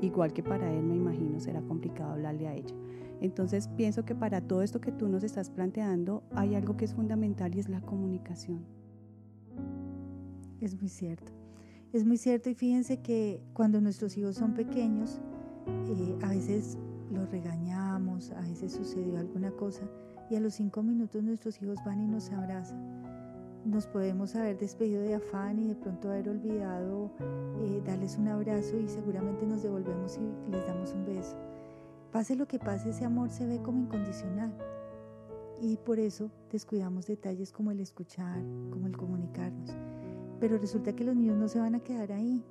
Igual 0.00 0.32
que 0.32 0.42
para 0.42 0.72
él 0.72 0.84
me 0.84 0.96
imagino 0.96 1.40
será 1.40 1.60
complicado 1.62 2.12
hablarle 2.12 2.46
a 2.46 2.54
ella. 2.54 2.74
Entonces 3.20 3.68
pienso 3.68 4.04
que 4.04 4.14
para 4.14 4.40
todo 4.40 4.62
esto 4.62 4.80
que 4.80 4.92
tú 4.92 5.08
nos 5.08 5.24
estás 5.24 5.50
planteando 5.50 6.22
hay 6.32 6.54
algo 6.54 6.76
que 6.76 6.84
es 6.84 6.94
fundamental 6.94 7.54
y 7.54 7.58
es 7.58 7.68
la 7.68 7.80
comunicación. 7.80 8.64
Es 10.60 10.78
muy 10.78 10.88
cierto. 10.88 11.32
Es 11.92 12.04
muy 12.04 12.18
cierto 12.18 12.50
y 12.50 12.54
fíjense 12.54 13.00
que 13.00 13.42
cuando 13.54 13.80
nuestros 13.80 14.16
hijos 14.18 14.36
son 14.36 14.52
pequeños, 14.52 15.20
eh, 15.88 16.18
a 16.22 16.28
veces 16.28 16.78
los 17.10 17.30
regañamos, 17.30 18.30
a 18.32 18.42
veces 18.42 18.72
sucedió 18.72 19.18
alguna 19.18 19.50
cosa 19.52 19.88
y 20.30 20.36
a 20.36 20.40
los 20.40 20.54
cinco 20.54 20.82
minutos 20.82 21.24
nuestros 21.24 21.60
hijos 21.62 21.78
van 21.86 22.02
y 22.02 22.06
nos 22.06 22.30
abrazan 22.30 23.07
nos 23.68 23.86
podemos 23.86 24.34
haber 24.34 24.58
despedido 24.58 25.02
de 25.02 25.14
afán 25.14 25.58
y 25.58 25.68
de 25.68 25.74
pronto 25.74 26.10
haber 26.10 26.28
olvidado 26.28 27.10
eh, 27.60 27.82
darles 27.84 28.16
un 28.16 28.28
abrazo 28.28 28.78
y 28.78 28.88
seguramente 28.88 29.46
nos 29.46 29.62
devolvemos 29.62 30.18
y 30.18 30.50
les 30.50 30.66
damos 30.66 30.92
un 30.92 31.04
beso. 31.04 31.36
Pase 32.10 32.36
lo 32.36 32.48
que 32.48 32.58
pase, 32.58 32.90
ese 32.90 33.04
amor 33.04 33.30
se 33.30 33.46
ve 33.46 33.60
como 33.60 33.80
incondicional. 33.80 34.52
Y 35.60 35.76
por 35.76 35.98
eso 35.98 36.30
descuidamos 36.50 37.06
detalles 37.06 37.52
como 37.52 37.70
el 37.70 37.80
escuchar, 37.80 38.42
como 38.70 38.86
el 38.86 38.96
comunicarnos. 38.96 39.70
Pero 40.40 40.56
resulta 40.56 40.94
que 40.94 41.04
los 41.04 41.16
niños 41.16 41.36
no 41.36 41.48
se 41.48 41.58
van 41.58 41.74
a 41.74 41.80
quedar 41.80 42.12
ahí. 42.12 42.44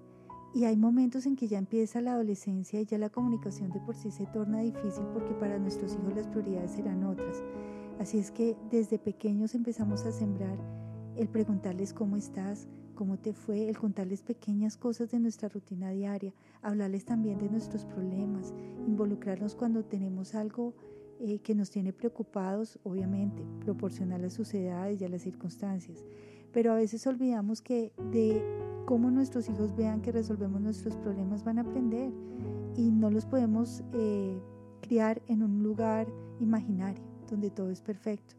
Y 0.54 0.66
hay 0.66 0.78
momentos 0.78 1.26
en 1.26 1.36
que 1.36 1.48
ya 1.48 1.58
empieza 1.58 2.02
la 2.02 2.14
adolescencia 2.14 2.80
y 2.80 2.86
ya 2.86 2.98
la 2.98 3.10
comunicación 3.10 3.72
de 3.72 3.80
por 3.80 3.96
sí 3.96 4.12
se 4.12 4.26
torna 4.28 4.60
difícil 4.60 5.06
porque 5.14 5.34
para 5.34 5.58
nuestros 5.58 5.94
hijos 5.94 6.16
las 6.16 6.28
prioridades 6.28 6.72
serán 6.72 7.04
otras. 7.04 7.42
Así 8.00 8.20
es 8.20 8.30
que 8.30 8.56
desde 8.70 9.00
pequeños 9.00 9.56
empezamos 9.56 10.06
a 10.06 10.12
sembrar 10.12 10.58
el 11.18 11.28
preguntarles 11.28 11.94
cómo 11.94 12.16
estás, 12.16 12.68
cómo 12.96 13.18
te 13.18 13.34
fue, 13.34 13.70
el 13.70 13.78
contarles 13.78 14.22
pequeñas 14.22 14.78
cosas 14.78 15.12
de 15.12 15.20
nuestra 15.20 15.50
rutina 15.50 15.90
diaria, 15.90 16.34
hablarles 16.62 17.06
también 17.06 17.38
de 17.38 17.50
nuestros 17.50 17.86
problemas, 17.86 18.54
involucrarnos 18.88 19.56
cuando 19.56 19.84
tenemos 19.84 20.36
algo 20.36 20.74
eh, 21.20 21.40
que 21.40 21.56
nos 21.56 21.70
tiene 21.70 21.94
preocupados, 21.94 22.80
obviamente, 22.84 23.44
proporcional 23.62 24.24
a 24.26 24.30
sus 24.30 24.54
edades 24.54 25.02
y 25.02 25.06
a 25.06 25.10
las 25.10 25.24
circunstancias. 25.24 26.06
Pero 26.54 26.72
a 26.72 26.76
veces 26.76 27.06
olvidamos 27.08 27.62
que 27.62 27.92
de 28.12 28.42
cómo 28.86 29.12
nuestros 29.12 29.50
hijos 29.50 29.76
vean 29.76 30.02
que 30.02 30.12
resolvemos 30.12 30.62
nuestros 30.62 30.96
problemas 30.98 31.44
van 31.44 31.58
a 31.58 31.62
aprender 31.62 32.12
y 32.76 32.92
no 32.92 33.10
los 33.10 33.26
podemos 33.26 33.84
eh, 33.94 34.40
criar 34.82 35.22
en 35.28 35.44
un 35.44 35.64
lugar 35.64 36.08
imaginario 36.40 37.04
donde 37.30 37.50
todo 37.50 37.70
es 37.72 37.82
perfecto 37.82 38.36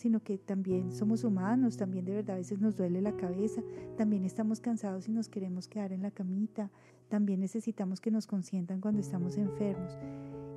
sino 0.00 0.22
que 0.22 0.38
también 0.38 0.92
somos 0.92 1.24
humanos, 1.24 1.76
también 1.76 2.06
de 2.06 2.14
verdad 2.14 2.36
a 2.36 2.38
veces 2.38 2.58
nos 2.58 2.74
duele 2.74 3.02
la 3.02 3.16
cabeza, 3.16 3.62
también 3.98 4.24
estamos 4.24 4.58
cansados 4.58 5.08
y 5.08 5.12
nos 5.12 5.28
queremos 5.28 5.68
quedar 5.68 5.92
en 5.92 6.00
la 6.00 6.10
camita, 6.10 6.70
también 7.10 7.40
necesitamos 7.40 8.00
que 8.00 8.10
nos 8.10 8.26
consientan 8.26 8.80
cuando 8.80 9.00
estamos 9.00 9.36
enfermos. 9.36 9.98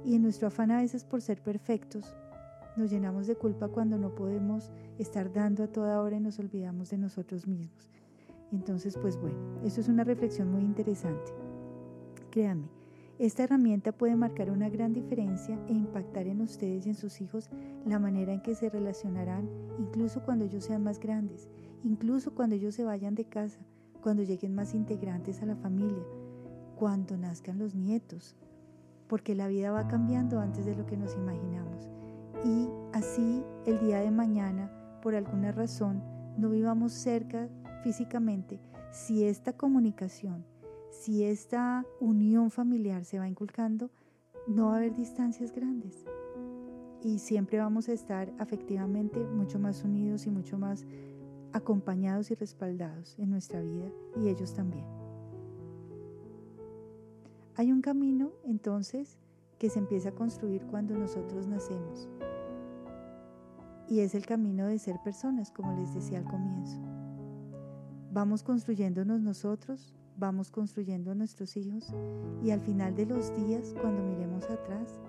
Y 0.06 0.16
en 0.16 0.22
nuestro 0.22 0.48
afán 0.48 0.72
a 0.72 0.80
veces 0.80 1.04
por 1.04 1.22
ser 1.22 1.42
perfectos, 1.44 2.16
nos 2.78 2.90
llenamos 2.90 3.28
de 3.28 3.36
culpa 3.36 3.68
cuando 3.68 3.98
no 3.98 4.16
podemos 4.16 4.72
estar 4.98 5.32
dando 5.34 5.64
a 5.64 5.68
toda 5.68 6.02
hora 6.02 6.16
y 6.16 6.22
nos 6.22 6.40
olvidamos 6.40 6.90
de 6.90 6.98
nosotros 6.98 7.46
mismos. 7.46 7.90
Entonces, 8.54 8.98
pues 8.98 9.18
bueno, 9.18 9.60
eso 9.66 9.82
es 9.82 9.90
una 9.90 10.06
reflexión 10.06 10.50
muy 10.50 10.64
interesante. 10.64 11.34
Créanme, 12.32 12.70
esta 13.20 13.44
herramienta 13.44 13.92
puede 13.92 14.16
marcar 14.16 14.50
una 14.50 14.70
gran 14.70 14.92
diferencia 14.92 15.60
e 15.68 15.74
impactar 15.74 16.26
en 16.28 16.42
ustedes 16.42 16.86
y 16.86 16.90
en 16.90 16.96
sus 16.96 17.22
hijos 17.22 17.50
la 17.86 18.00
manera 18.00 18.34
en 18.34 18.42
que 18.42 18.56
se 18.56 18.70
relacionarán, 18.70 19.48
incluso 19.78 20.24
cuando 20.24 20.46
ellos 20.46 20.66
sean 20.66 20.84
más 20.84 21.00
grandes, 21.00 21.48
incluso 21.84 22.34
cuando 22.34 22.56
ellos 22.56 22.74
se 22.74 22.84
vayan 22.84 23.14
de 23.14 23.26
casa, 23.26 23.60
cuando 24.02 24.24
lleguen 24.24 24.56
más 24.56 24.74
integrantes 24.74 25.42
a 25.42 25.46
la 25.46 25.56
familia, 25.56 26.04
cuando 26.76 27.16
nazcan 27.16 27.60
los 27.60 27.76
nietos, 27.76 28.36
porque 29.08 29.36
la 29.36 29.48
vida 29.48 29.72
va 29.72 29.88
cambiando 29.88 30.40
antes 30.40 30.66
de 30.66 30.76
lo 30.76 30.86
que 30.88 30.98
nos 30.98 31.16
imaginamos. 31.16 31.92
Y 32.44 32.68
así 32.94 33.44
el 33.68 33.80
día 33.80 34.00
de 34.00 34.10
mañana, 34.10 34.72
por 35.02 35.14
alguna 35.14 35.52
razón, 35.52 36.04
no 36.38 36.50
vivamos 36.50 36.94
cerca 36.94 37.48
físicamente, 37.84 38.60
si 38.92 39.24
esta 39.24 39.54
comunicación 39.54 40.46
si 40.94 41.24
esta 41.24 41.86
unión 42.00 42.52
familiar 42.52 43.04
se 43.04 43.18
va 43.18 43.28
inculcando, 43.28 43.90
no 44.48 44.68
va 44.68 44.76
a 44.76 44.78
haber 44.78 44.94
distancias 44.94 45.52
grandes 45.52 46.06
y 47.02 47.20
siempre 47.20 47.58
vamos 47.58 47.90
a 47.90 47.94
estar 47.94 48.32
afectivamente 48.38 49.20
mucho 49.20 49.60
más 49.60 49.84
unidos 49.84 50.28
y 50.28 50.30
mucho 50.30 50.58
más 50.58 50.86
acompañados 51.52 52.30
y 52.32 52.36
respaldados 52.36 53.18
en 53.18 53.32
nuestra 53.32 53.60
vida 53.62 53.90
y 54.16 54.30
ellos 54.30 54.54
también. 54.54 54.86
Hay 57.56 57.72
un 57.72 57.82
camino 57.82 58.32
entonces 58.44 59.18
que 59.58 59.70
se 59.70 59.80
empieza 59.80 60.10
a 60.10 60.16
construir 60.16 60.64
cuando 60.68 60.96
nosotros 60.96 61.48
nacemos 61.48 62.08
y 63.90 64.00
es 64.00 64.14
el 64.16 64.26
camino 64.26 64.68
de 64.68 64.78
ser 64.78 65.00
personas, 65.04 65.52
como 65.52 65.74
les 65.74 65.94
decía 65.94 66.20
al 66.20 66.26
comienzo. 66.26 66.80
Vamos 68.12 68.44
construyéndonos 68.44 69.22
nosotros 69.22 69.96
vamos 70.18 70.52
construyendo 70.52 71.12
a 71.12 71.16
nuestros 71.16 71.56
hijos 71.58 71.94
y 72.44 72.52
al 72.52 72.62
final 72.62 72.96
de 72.96 73.06
los 73.06 73.36
días, 73.36 73.74
cuando 73.82 74.04
miremos 74.04 74.44
atrás, 74.50 75.00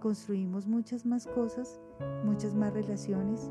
construimos 0.00 0.66
muchas 0.66 1.04
más 1.04 1.26
cosas, 1.26 1.80
muchas 2.24 2.54
más 2.54 2.72
relaciones, 2.72 3.50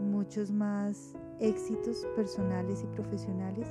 muchos 0.00 0.50
más 0.50 1.14
éxitos 1.40 2.06
personales 2.16 2.82
y 2.82 2.86
profesionales 2.94 3.66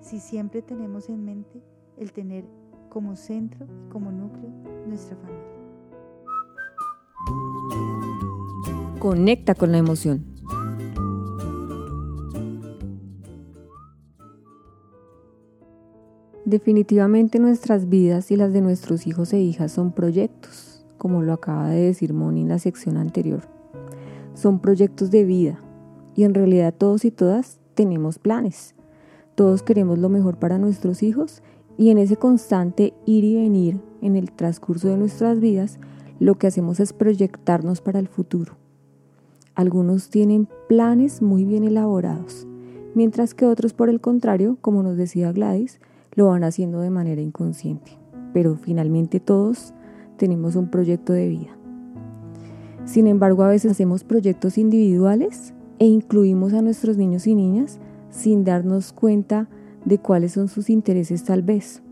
si 0.00 0.20
siempre 0.20 0.62
tenemos 0.62 1.08
en 1.08 1.24
mente 1.24 1.62
el 1.96 2.12
tener 2.12 2.44
como 2.90 3.16
centro 3.16 3.66
y 3.66 3.88
como 3.90 4.12
núcleo 4.12 4.50
nuestra 4.86 5.16
familia. 5.16 5.56
Conecta 8.98 9.54
con 9.54 9.72
la 9.72 9.78
emoción. 9.78 10.35
Definitivamente 16.46 17.40
nuestras 17.40 17.88
vidas 17.88 18.30
y 18.30 18.36
las 18.36 18.52
de 18.52 18.60
nuestros 18.60 19.08
hijos 19.08 19.32
e 19.32 19.40
hijas 19.40 19.72
son 19.72 19.90
proyectos, 19.90 20.86
como 20.96 21.20
lo 21.22 21.32
acaba 21.32 21.68
de 21.70 21.80
decir 21.80 22.14
Moni 22.14 22.42
en 22.42 22.48
la 22.50 22.60
sección 22.60 22.96
anterior. 22.98 23.42
Son 24.34 24.60
proyectos 24.60 25.10
de 25.10 25.24
vida 25.24 25.60
y 26.14 26.22
en 26.22 26.34
realidad 26.34 26.72
todos 26.72 27.04
y 27.04 27.10
todas 27.10 27.58
tenemos 27.74 28.20
planes. 28.20 28.76
Todos 29.34 29.64
queremos 29.64 29.98
lo 29.98 30.08
mejor 30.08 30.38
para 30.38 30.56
nuestros 30.56 31.02
hijos 31.02 31.42
y 31.76 31.90
en 31.90 31.98
ese 31.98 32.16
constante 32.16 32.94
ir 33.06 33.24
y 33.24 33.34
venir 33.34 33.80
en 34.00 34.14
el 34.14 34.30
transcurso 34.30 34.86
de 34.86 34.98
nuestras 34.98 35.40
vidas, 35.40 35.80
lo 36.20 36.36
que 36.36 36.46
hacemos 36.46 36.78
es 36.78 36.92
proyectarnos 36.92 37.80
para 37.80 37.98
el 37.98 38.06
futuro. 38.06 38.56
Algunos 39.56 40.10
tienen 40.10 40.48
planes 40.68 41.22
muy 41.22 41.44
bien 41.44 41.64
elaborados, 41.64 42.46
mientras 42.94 43.34
que 43.34 43.46
otros, 43.46 43.72
por 43.72 43.90
el 43.90 44.00
contrario, 44.00 44.58
como 44.60 44.84
nos 44.84 44.96
decía 44.96 45.32
Gladys, 45.32 45.80
lo 46.14 46.28
van 46.28 46.44
haciendo 46.44 46.80
de 46.80 46.90
manera 46.90 47.20
inconsciente. 47.20 47.92
Pero 48.32 48.56
finalmente 48.56 49.20
todos 49.20 49.74
tenemos 50.16 50.56
un 50.56 50.70
proyecto 50.70 51.12
de 51.12 51.28
vida. 51.28 51.56
Sin 52.84 53.06
embargo, 53.06 53.42
a 53.42 53.48
veces 53.48 53.72
hacemos 53.72 54.04
proyectos 54.04 54.58
individuales 54.58 55.54
e 55.78 55.86
incluimos 55.86 56.52
a 56.52 56.62
nuestros 56.62 56.96
niños 56.96 57.26
y 57.26 57.34
niñas 57.34 57.78
sin 58.10 58.44
darnos 58.44 58.92
cuenta 58.92 59.48
de 59.84 59.98
cuáles 59.98 60.32
son 60.32 60.48
sus 60.48 60.70
intereses 60.70 61.24
tal 61.24 61.42
vez. 61.42 61.82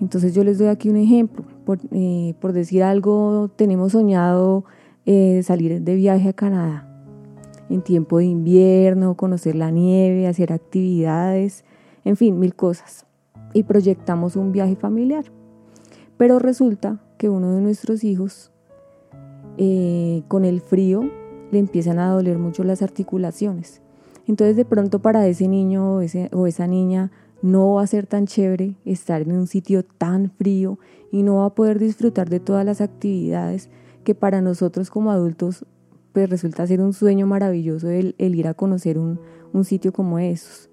Entonces 0.00 0.34
yo 0.34 0.44
les 0.44 0.58
doy 0.58 0.68
aquí 0.68 0.88
un 0.88 0.96
ejemplo. 0.96 1.44
Por, 1.64 1.78
eh, 1.90 2.34
decir 2.52 2.82
algo, 2.82 3.50
tenemos 3.56 3.92
soñado 3.92 4.64
eh, 5.06 5.42
salir 5.42 5.82
de 5.82 5.94
viaje 5.94 6.28
a 6.28 6.32
Canadá 6.32 6.84
en 7.68 7.82
tiempo 7.82 8.18
de 8.18 8.24
invierno, 8.26 9.14
conocer 9.14 9.54
la 9.54 9.70
nieve, 9.70 10.26
hacer 10.26 10.52
actividades, 10.52 11.64
en 12.04 12.16
fin, 12.16 12.38
mil 12.38 12.54
cosas. 12.54 13.07
Y 13.52 13.62
proyectamos 13.64 14.36
un 14.36 14.52
viaje 14.52 14.76
familiar. 14.76 15.24
Pero 16.16 16.38
resulta 16.38 17.00
que 17.16 17.28
uno 17.28 17.54
de 17.54 17.60
nuestros 17.60 18.04
hijos, 18.04 18.52
eh, 19.56 20.22
con 20.28 20.44
el 20.44 20.60
frío, 20.60 21.02
le 21.50 21.58
empiezan 21.58 21.98
a 21.98 22.10
doler 22.10 22.38
mucho 22.38 22.64
las 22.64 22.82
articulaciones. 22.82 23.82
Entonces 24.26 24.56
de 24.56 24.64
pronto 24.64 25.00
para 25.00 25.26
ese 25.26 25.48
niño 25.48 25.96
o, 25.96 26.46
esa 26.46 26.66
niña 26.66 27.10
no 27.40 27.74
va 27.74 27.82
a 27.82 27.86
ser 27.86 28.06
tan 28.06 28.26
chévere 28.26 28.74
estar 28.84 29.22
en 29.22 29.32
un 29.32 29.46
sitio 29.46 29.84
tan 29.84 30.30
frío 30.30 30.78
y 31.10 31.22
no 31.22 31.36
va 31.36 31.46
a 31.46 31.54
poder 31.54 31.78
disfrutar 31.78 32.28
de 32.28 32.40
todas 32.40 32.64
las 32.64 32.80
actividades 32.80 33.70
que 34.04 34.14
para 34.14 34.42
nosotros 34.42 34.90
como 34.90 35.10
adultos 35.10 35.64
pues 36.12 36.28
resulta 36.28 36.66
ser 36.66 36.80
un 36.80 36.92
sueño 36.92 37.26
maravilloso 37.26 37.88
el, 37.88 38.14
ir 38.18 38.48
a 38.48 38.54
conocer 38.54 38.98
un, 38.98 39.18
un 39.52 39.64
sitio 39.64 39.92
como 39.92 40.18
esos. 40.18 40.68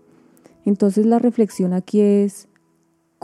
Entonces 0.66 1.06
la 1.06 1.20
reflexión 1.20 1.72
aquí 1.72 2.02
es 2.02 2.50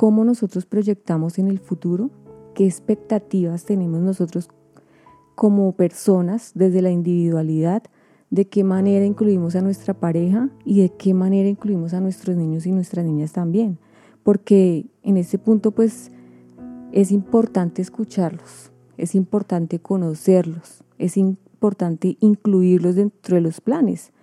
cómo 0.02 0.26
nosotros 0.26 0.66
proyectamos 0.66 1.38
en 1.38 1.48
el 1.48 1.60
futuro, 1.60 2.10
qué 2.56 2.66
expectativas 2.66 3.66
tenemos 3.66 4.02
nosotros 4.02 4.50
como 5.36 5.74
personas 5.74 6.54
desde 6.56 6.82
la 6.82 6.90
individualidad 6.90 7.84
de 8.32 8.48
qué 8.48 8.64
manera 8.64 9.06
incluimos 9.06 9.56
a 9.56 9.62
nuestra 9.62 9.94
pareja 9.94 10.50
y 10.66 10.82
de 10.82 10.90
qué 10.90 11.14
manera 11.14 11.48
incluimos 11.48 11.94
a 11.94 12.00
nuestros 12.00 12.36
niños 12.36 12.66
y 12.66 12.72
nuestras 12.72 13.06
niñas 13.06 13.32
también. 13.32 13.78
Porque 14.24 14.88
en 15.04 15.18
ese 15.18 15.38
punto 15.38 15.70
pues 15.70 16.12
es 16.92 17.12
importante 17.12 17.84
escucharlos, 17.84 18.72
es 18.98 19.14
importante 19.14 19.78
conocerlos, 19.78 20.84
es 20.98 21.16
importante 21.16 22.18
incluirlos 22.22 22.96
dentro 22.96 23.36
de 23.36 23.42
los 23.42 23.62
planes, 23.62 24.14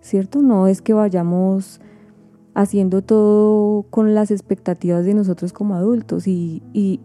¿cierto? 0.00 0.42
No 0.42 0.68
es 0.68 0.80
que 0.80 0.92
vayamos 0.92 1.80
haciendo 2.54 3.02
todo 3.02 3.82
con 3.90 4.14
las 4.14 4.30
expectativas 4.30 5.04
de 5.04 5.14
nosotros 5.14 5.52
como 5.52 5.74
adultos 5.74 6.26
y, 6.26 6.62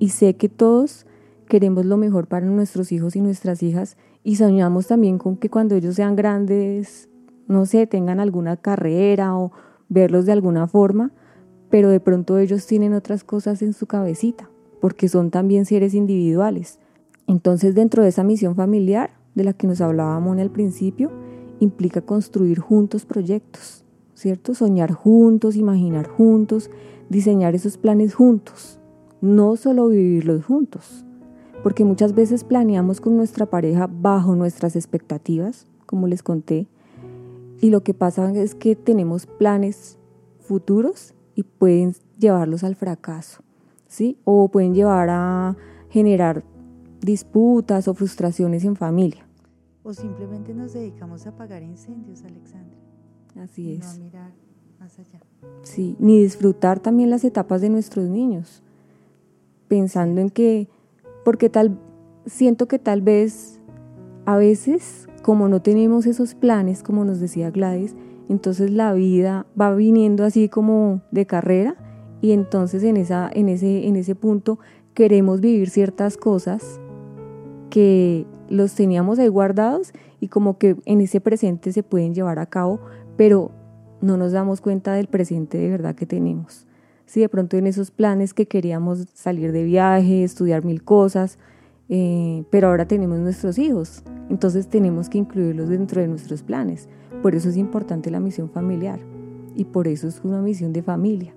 sé 0.10 0.36
que 0.36 0.48
todos 0.48 1.06
queremos 1.48 1.86
lo 1.86 1.98
mejor 1.98 2.27
para 2.27 2.46
nuestros 2.46 2.91
hijos 2.91 3.15
y 3.15 3.22
nuestras 3.22 3.63
hijas 3.63 3.98
y 4.24 4.36
soñamos 4.36 4.88
también 4.88 5.18
con 5.18 5.38
que 5.38 5.50
cuando 5.50 5.75
ellos 5.75 5.96
sean 5.96 6.15
grandes, 6.15 7.10
no 7.48 7.65
sé, 7.65 7.88
tengan 7.88 8.20
alguna 8.20 8.58
carrera 8.58 9.36
o 9.36 9.51
verlos 9.88 10.27
de 10.27 10.34
alguna 10.34 10.68
forma, 10.68 11.12
pero 11.72 11.89
de 11.89 12.00
pronto 12.00 12.38
ellos 12.38 12.67
tienen 12.67 12.93
otras 12.93 13.23
cosas 13.23 13.63
en 13.63 13.73
su 13.73 13.88
cabecita, 13.88 14.50
porque 14.80 15.08
son 15.08 15.32
también 15.32 15.65
seres 15.65 15.95
individuales. 15.95 16.80
Entonces 17.26 17.73
dentro 17.73 18.04
de 18.04 18.10
esa 18.10 18.23
misión 18.23 18.56
familiar 18.56 19.12
de 19.34 19.45
la 19.45 19.54
que 19.54 19.65
nos 19.65 19.82
hablábamos 19.82 20.34
en 20.34 20.39
el 20.39 20.52
principio, 20.52 21.12
implica 21.60 22.02
construir 22.02 22.60
juntos 22.60 23.06
proyectos, 23.06 23.84
¿cierto? 24.19 24.53
Soñar 24.53 24.91
juntos, 24.91 25.55
imaginar 25.55 26.08
juntos, 26.08 26.69
diseñar 27.10 27.55
esos 27.55 27.77
planes 27.77 28.13
juntos, 28.13 28.79
no 29.21 29.55
solo 29.55 29.88
vivirlos 29.88 30.45
juntos 30.45 31.05
porque 31.63 31.84
muchas 31.84 32.13
veces 32.13 32.43
planeamos 32.43 33.01
con 33.01 33.17
nuestra 33.17 33.45
pareja 33.45 33.89
bajo 33.91 34.36
nuestras 34.36 34.75
expectativas, 34.75 35.67
como 35.86 36.08
les 36.08 36.23
conté, 36.23 36.67
y 37.62 37.69
lo 37.69 37.84
que 37.84 37.93
pasa 37.93 38.32
es 38.32 38.55
que 38.55 38.75
tenemos 38.75 39.25
planes 39.25 39.97
futuros 40.39 41.13
y 41.36 41.43
pueden 41.43 41.93
llevarlos 42.17 42.63
al 42.63 42.75
fracaso, 42.75 43.43
¿sí? 43.88 44.17
O 44.23 44.47
pueden 44.49 44.73
llevar 44.73 45.10
a 45.10 45.58
generar 45.89 46.43
disputas 47.01 47.88
o 47.88 47.93
frustraciones 47.93 48.63
en 48.63 48.75
familia. 48.75 49.25
O 49.84 49.93
simplemente 49.93 50.53
nos 50.53 50.73
dedicamos 50.73 51.25
a 51.25 51.32
apagar 51.32 51.63
incendios, 51.63 52.23
Alexandra. 52.23 52.88
Así 53.36 53.74
es. 53.74 53.98
No 53.98 54.04
mirar 54.06 54.32
más 54.80 54.98
allá. 55.00 55.20
Sí, 55.63 55.96
ni 56.00 56.22
disfrutar 56.22 56.80
también 56.80 57.10
las 57.10 57.24
etapas 57.24 57.62
de 57.62 57.70
nuestros 57.70 58.10
niños, 58.10 58.63
pensando 59.68 60.22
en 60.22 60.30
que 60.30 60.68
porque 61.24 61.50
tal, 61.50 61.78
siento 62.26 62.68
que 62.68 62.80
tal 62.80 63.02
vez 63.02 63.60
a 64.26 64.38
veces, 64.38 65.08
como 65.24 65.48
no 65.48 65.62
tenemos 65.62 66.06
esos 66.06 66.36
planes, 66.36 66.84
como 66.84 67.06
nos 67.06 67.20
decía 67.20 67.52
Gladys, 67.52 67.96
entonces 68.30 68.72
la 68.72 68.94
vida 68.94 69.46
va 69.60 69.74
viniendo 69.74 70.24
así 70.24 70.50
como 70.50 71.02
de 71.12 71.26
carrera 71.26 71.76
y 72.22 72.32
entonces 72.32 72.84
en, 72.84 72.98
esa, 72.98 73.30
en, 73.34 73.50
ese, 73.50 73.88
en 73.88 73.96
ese 73.96 74.15
punto 74.15 74.60
queremos 74.94 75.42
vivir 75.42 75.70
ciertas 75.70 76.18
cosas 76.18 76.80
que 77.70 78.26
los 78.50 78.74
teníamos 78.74 79.20
ahí 79.20 79.28
guardados 79.28 79.94
y 80.20 80.28
como 80.28 80.58
que 80.58 80.76
en 80.86 81.02
ese 81.02 81.22
presente 81.22 81.72
se 81.72 81.84
pueden 81.84 82.13
llevar 82.13 82.39
a 82.39 82.46
cabo, 82.46 82.80
pero 83.19 83.51
no 83.99 84.15
nos 84.15 84.32
damos 84.32 84.62
cuenta 84.62 84.93
del 84.93 85.08
presente 85.08 85.58
de 85.58 85.69
verdad 85.69 85.93
que 85.93 86.05
tenemos 86.05 86.69
si 87.10 87.21
de 87.21 87.27
pronto 87.27 87.58
en 87.58 87.65
esos 87.65 87.89
planes 87.89 88.36
que 88.36 88.47
queríamos 88.47 89.08
salir 89.15 89.51
de 89.51 89.63
viaje, 89.63 90.23
estudiar 90.23 90.63
mil 90.63 90.84
cosas, 90.84 91.39
eh, 91.89 92.43
pero 92.51 92.67
ahora 92.67 92.88
tenemos 92.88 93.17
nuestros 93.17 93.58
hijos, 93.58 94.03
entonces 94.29 94.67
tenemos 94.67 95.10
que 95.10 95.17
incluirlos 95.17 95.69
dentro 95.69 96.01
de 96.01 96.08
nuestros 96.08 96.43
planes. 96.43 96.88
Por 97.23 97.34
eso 97.34 97.49
es 97.49 97.58
importante 97.58 98.12
la 98.12 98.19
misión 98.19 98.51
familiar 98.51 98.99
y 99.55 99.65
por 99.65 99.88
eso 99.88 100.08
es 100.08 100.21
una 100.23 100.39
misión 100.43 100.71
de 100.71 100.84
familia. 100.84 101.34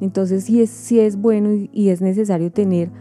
Entonces 0.00 0.44
sí 0.44 0.62
es, 0.62 0.70
sí 0.70 1.00
es 1.00 1.16
bueno 1.16 1.50
y, 1.52 1.88
es 1.88 2.00
necesario 2.00 2.52
tener 2.52 2.92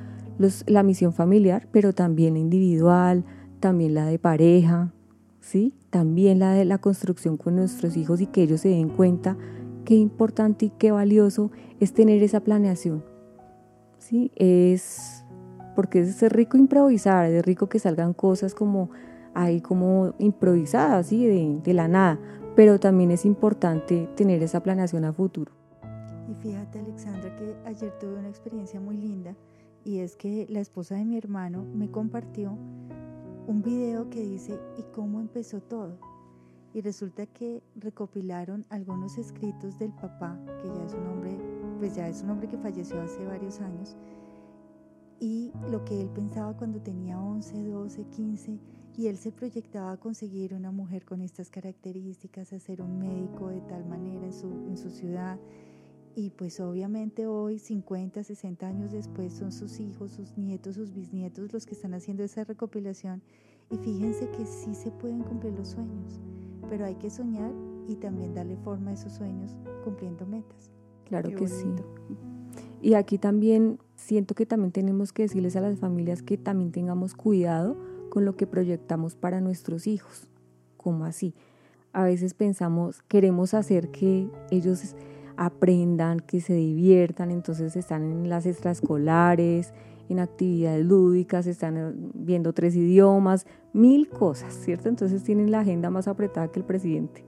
la 0.66 0.82
misión 0.82 1.14
familiar, 1.14 1.68
pero 1.72 1.94
también 1.94 2.34
la 2.34 2.40
individual, 2.40 3.26
también 3.60 3.94
la 3.94 4.08
de 4.08 4.18
pareja, 4.18 4.92
¿sí? 5.48 5.74
también 5.92 6.40
la 6.40 6.52
de 6.52 6.66
la 6.66 6.78
construcción 6.78 7.38
con 7.38 7.56
nuestros 7.56 7.96
hijos 7.96 8.20
y 8.20 8.28
que 8.28 8.44
ellos 8.44 8.60
se 8.60 8.68
den 8.68 8.90
cuenta 8.90 9.38
qué 9.86 9.96
importante 9.96 10.66
y 10.66 10.70
qué 10.72 10.92
valioso 10.92 11.52
es 11.80 11.94
tener 11.94 12.22
esa 12.22 12.42
planeación. 12.42 13.06
¿sí? 13.98 14.30
Es 14.36 15.24
porque 15.74 16.02
es 16.02 16.22
rico 16.34 16.58
improvisar, 16.58 17.32
es 17.32 17.46
rico 17.46 17.70
que 17.70 17.80
salgan 17.80 18.14
cosas 18.14 18.54
como 18.54 18.90
ahí 19.34 19.62
como 19.62 20.16
improvisadas, 20.20 21.08
¿sí? 21.08 21.26
de, 21.26 21.62
de 21.64 21.74
la 21.74 21.88
nada, 21.88 22.20
pero 22.58 22.78
también 22.78 23.12
es 23.12 23.24
importante 23.24 24.10
tener 24.18 24.44
esa 24.44 24.62
planeación 24.62 25.06
a 25.06 25.14
futuro. 25.14 25.54
Y 26.30 26.34
fíjate 26.42 26.80
Alexandra 26.80 27.34
que 27.38 27.56
ayer 27.66 27.94
tuve 28.00 28.16
una 28.16 28.28
experiencia 28.28 28.82
muy 28.82 28.98
linda 28.98 29.34
y 29.86 30.00
es 30.00 30.18
que 30.18 30.46
la 30.50 30.60
esposa 30.60 30.96
de 30.96 31.06
mi 31.06 31.18
hermano 31.18 31.64
me 31.74 31.90
compartió 31.90 32.58
un 33.48 33.64
video 33.64 34.10
que 34.10 34.22
dice 34.22 34.60
¿y 34.78 34.84
cómo 34.94 35.20
empezó 35.20 35.62
todo? 35.62 35.98
y 36.74 36.82
resulta 36.82 37.26
que 37.26 37.64
recopilaron 37.76 38.64
algunos 38.70 39.18
escritos 39.18 39.80
del 39.80 39.92
papá, 39.94 40.40
que 40.62 40.68
ya 40.68 40.86
es 40.86 40.94
un 40.94 41.08
hombre, 41.08 41.36
pues 41.80 41.96
ya 41.96 42.08
es 42.08 42.22
un 42.22 42.30
hombre 42.30 42.48
que 42.48 42.58
falleció 42.60 43.02
hace 43.02 43.26
varios 43.26 43.62
años, 43.62 43.96
y 45.20 45.52
lo 45.72 45.84
que 45.86 46.00
él 46.00 46.10
pensaba 46.10 46.56
cuando 46.56 46.80
tenía 46.80 47.20
11, 47.20 47.70
12, 47.70 48.04
15, 48.06 48.60
y 48.96 49.08
él 49.08 49.18
se 49.18 49.32
proyectaba 49.32 49.94
a 49.94 49.98
conseguir 49.98 50.54
una 50.54 50.72
mujer 50.72 51.04
con 51.04 51.22
estas 51.22 51.50
características, 51.50 52.54
a 52.54 52.60
ser 52.60 52.82
un 52.82 53.00
médico 53.00 53.48
de 53.48 53.62
tal 53.62 53.84
manera 53.86 54.26
en 54.26 54.34
su, 54.34 54.48
en 54.68 54.78
su 54.78 54.92
ciudad. 54.92 55.40
Y 56.20 56.32
pues 56.32 56.60
obviamente 56.60 57.28
hoy, 57.28 57.60
50, 57.60 58.24
60 58.24 58.68
años 58.68 58.92
después, 58.92 59.34
son 59.34 59.52
sus 59.52 59.80
hijos, 59.80 60.12
sus 60.12 60.36
nietos, 60.38 60.76
sus 60.76 60.92
bisnietos 60.92 61.54
los 61.54 61.66
que 61.68 61.76
están 61.76 61.94
haciendo 61.94 62.24
esa 62.24 62.44
recopilación. 62.44 63.22
Y 63.70 63.78
fíjense 63.78 64.28
que 64.32 64.46
sí 64.46 64.74
se 64.74 64.90
pueden 64.90 65.22
cumplir 65.22 65.54
los 65.54 65.68
sueños 65.68 66.20
pero 66.70 66.86
hay 66.86 66.96
que 66.96 67.10
soñar 67.10 67.52
y 67.88 67.96
también 67.96 68.34
darle 68.34 68.58
forma 68.58 68.92
a 68.92 68.94
esos 68.94 69.14
sueños 69.14 69.56
cumpliendo 69.84 70.26
metas. 70.26 70.72
Claro 71.06 71.30
que 71.30 71.48
sí. 71.48 71.68
Y 72.82 72.94
aquí 72.94 73.18
también 73.18 73.80
siento 73.96 74.36
que 74.36 74.46
también 74.46 74.72
tenemos 74.72 75.14
que 75.14 75.24
decirles 75.24 75.56
a 75.56 75.62
las 75.62 75.80
familias 75.80 76.22
que 76.22 76.38
también 76.38 76.72
tengamos 76.72 77.16
cuidado 77.16 77.78
con 78.10 78.26
lo 78.26 78.36
que 78.36 78.46
proyectamos 78.46 79.16
para 79.16 79.42
nuestros 79.42 79.88
hijos. 79.88 80.30
¿Cómo 80.76 81.06
así? 81.06 81.34
A 81.94 82.04
veces 82.04 82.34
pensamos, 82.34 83.02
queremos 83.08 83.54
hacer 83.54 83.90
que 83.90 84.30
ellos 84.52 84.96
aprendan, 85.38 86.20
que 86.20 86.42
se 86.42 86.54
diviertan, 86.54 87.32
entonces 87.32 87.76
están 87.76 88.04
en 88.04 88.30
las 88.30 88.46
extraescolares, 88.46 89.74
en 90.10 90.20
actividades 90.20 90.86
lúdicas, 90.86 91.48
están 91.48 91.78
eh, 91.78 91.94
viendo 92.14 92.54
tres 92.54 92.76
idiomas, 92.76 93.46
mil 93.74 94.10
cosas, 94.10 94.54
¿cierto? 94.54 94.90
Entonces 94.90 95.24
tienen 95.24 95.52
la 95.52 95.60
agenda 95.60 95.90
más 95.90 96.08
apretada 96.08 96.50
que 96.50 96.60
el 96.60 96.66
presidente. 96.66 97.24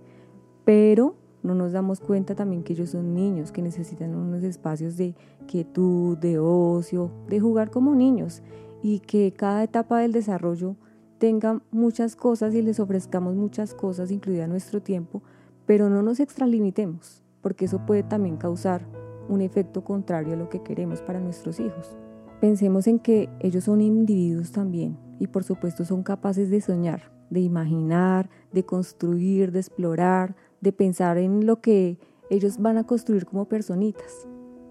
Pero 0.65 1.15
no 1.43 1.56
nos 1.56 1.72
damos 1.72 2.00
cuenta 2.00 2.36
también 2.36 2.63
que 2.63 2.74
ellos 2.74 2.89
son 2.91 3.13
niños, 3.13 3.52
que 3.52 3.62
necesitan 3.62 4.15
unos 4.15 4.43
espacios 4.43 4.98
de 4.98 5.15
quietud, 5.48 6.17
de 6.17 6.39
ocio, 6.39 7.12
de 7.28 7.39
jugar 7.39 7.72
como 7.72 7.95
niños 7.95 8.41
y 8.82 9.00
que 9.00 9.34
cada 9.36 9.63
etapa 9.63 10.00
del 10.00 10.12
desarrollo 10.12 10.76
tenga 11.17 11.62
muchas 11.72 12.15
cosas 12.15 12.54
y 12.54 12.62
les 12.62 12.80
ofrezcamos 12.80 13.36
muchas 13.36 13.74
cosas, 13.74 14.12
incluida 14.12 14.48
nuestro 14.48 14.82
tiempo, 14.82 15.22
pero 15.65 15.89
no 15.89 16.02
nos 16.02 16.19
extralimitemos, 16.19 17.24
porque 17.41 17.65
eso 17.65 17.86
puede 17.86 18.04
también 18.04 18.38
causar 18.38 18.86
un 19.28 19.41
efecto 19.41 19.84
contrario 19.84 20.34
a 20.34 20.38
lo 20.38 20.49
que 20.49 20.62
queremos 20.63 21.02
para 21.02 21.19
nuestros 21.19 21.60
hijos. 21.60 21.97
Pensemos 22.41 22.88
en 22.88 22.99
que 22.99 23.30
ellos 23.39 23.65
son 23.65 23.82
individuos 23.82 24.52
también 24.52 24.97
y 25.19 25.28
por 25.28 25.43
supuesto 25.43 25.86
son 25.86 26.04
capaces 26.04 26.49
de 26.49 26.62
soñar, 26.62 27.12
de 27.30 27.41
imaginar, 27.41 28.30
de 28.52 28.65
construir, 28.65 29.52
de 29.52 29.60
explorar, 29.60 30.36
de 30.62 30.71
pensar 30.71 31.17
en 31.17 31.45
lo 31.45 31.62
que 31.62 31.99
ellos 32.30 32.60
van 32.60 32.78
a 32.78 32.86
construir 32.86 33.25
como 33.25 33.45
personitas, 33.45 34.28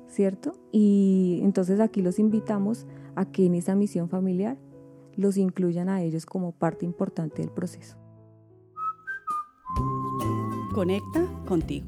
¿cierto? 0.09 0.55
Y 0.73 1.41
entonces 1.43 1.81
aquí 1.81 2.03
los 2.03 2.19
invitamos 2.19 2.87
a 3.17 3.27
que 3.27 3.47
en 3.47 3.55
esa 3.55 3.75
misión 3.75 4.09
familiar 4.09 4.57
los 5.17 5.37
incluyan 5.37 5.89
a 5.89 6.03
ellos 6.03 6.25
como 6.25 6.53
parte 6.53 6.85
importante 6.85 7.43
del 7.43 7.51
proceso. 7.51 7.97
Conecta 10.73 11.27
contigo. 11.47 11.87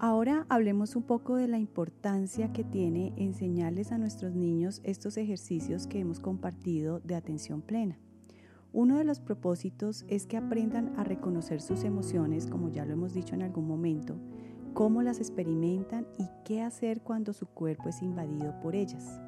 Ahora 0.00 0.46
hablemos 0.48 0.94
un 0.94 1.02
poco 1.02 1.34
de 1.34 1.48
la 1.48 1.58
importancia 1.58 2.52
que 2.52 2.62
tiene 2.62 3.12
enseñarles 3.16 3.90
a 3.90 3.98
nuestros 3.98 4.32
niños 4.32 4.80
estos 4.84 5.16
ejercicios 5.16 5.88
que 5.88 5.98
hemos 5.98 6.20
compartido 6.20 7.00
de 7.00 7.16
atención 7.16 7.62
plena. 7.62 7.98
Uno 8.72 8.96
de 8.96 9.02
los 9.02 9.18
propósitos 9.18 10.04
es 10.06 10.28
que 10.28 10.36
aprendan 10.36 10.92
a 10.96 11.02
reconocer 11.02 11.60
sus 11.60 11.82
emociones, 11.82 12.46
como 12.46 12.68
ya 12.68 12.84
lo 12.84 12.92
hemos 12.92 13.12
dicho 13.12 13.34
en 13.34 13.42
algún 13.42 13.66
momento, 13.66 14.14
cómo 14.72 15.02
las 15.02 15.18
experimentan 15.18 16.06
y 16.16 16.28
qué 16.44 16.62
hacer 16.62 17.00
cuando 17.00 17.32
su 17.32 17.46
cuerpo 17.46 17.88
es 17.88 18.00
invadido 18.00 18.54
por 18.60 18.76
ellas. 18.76 19.20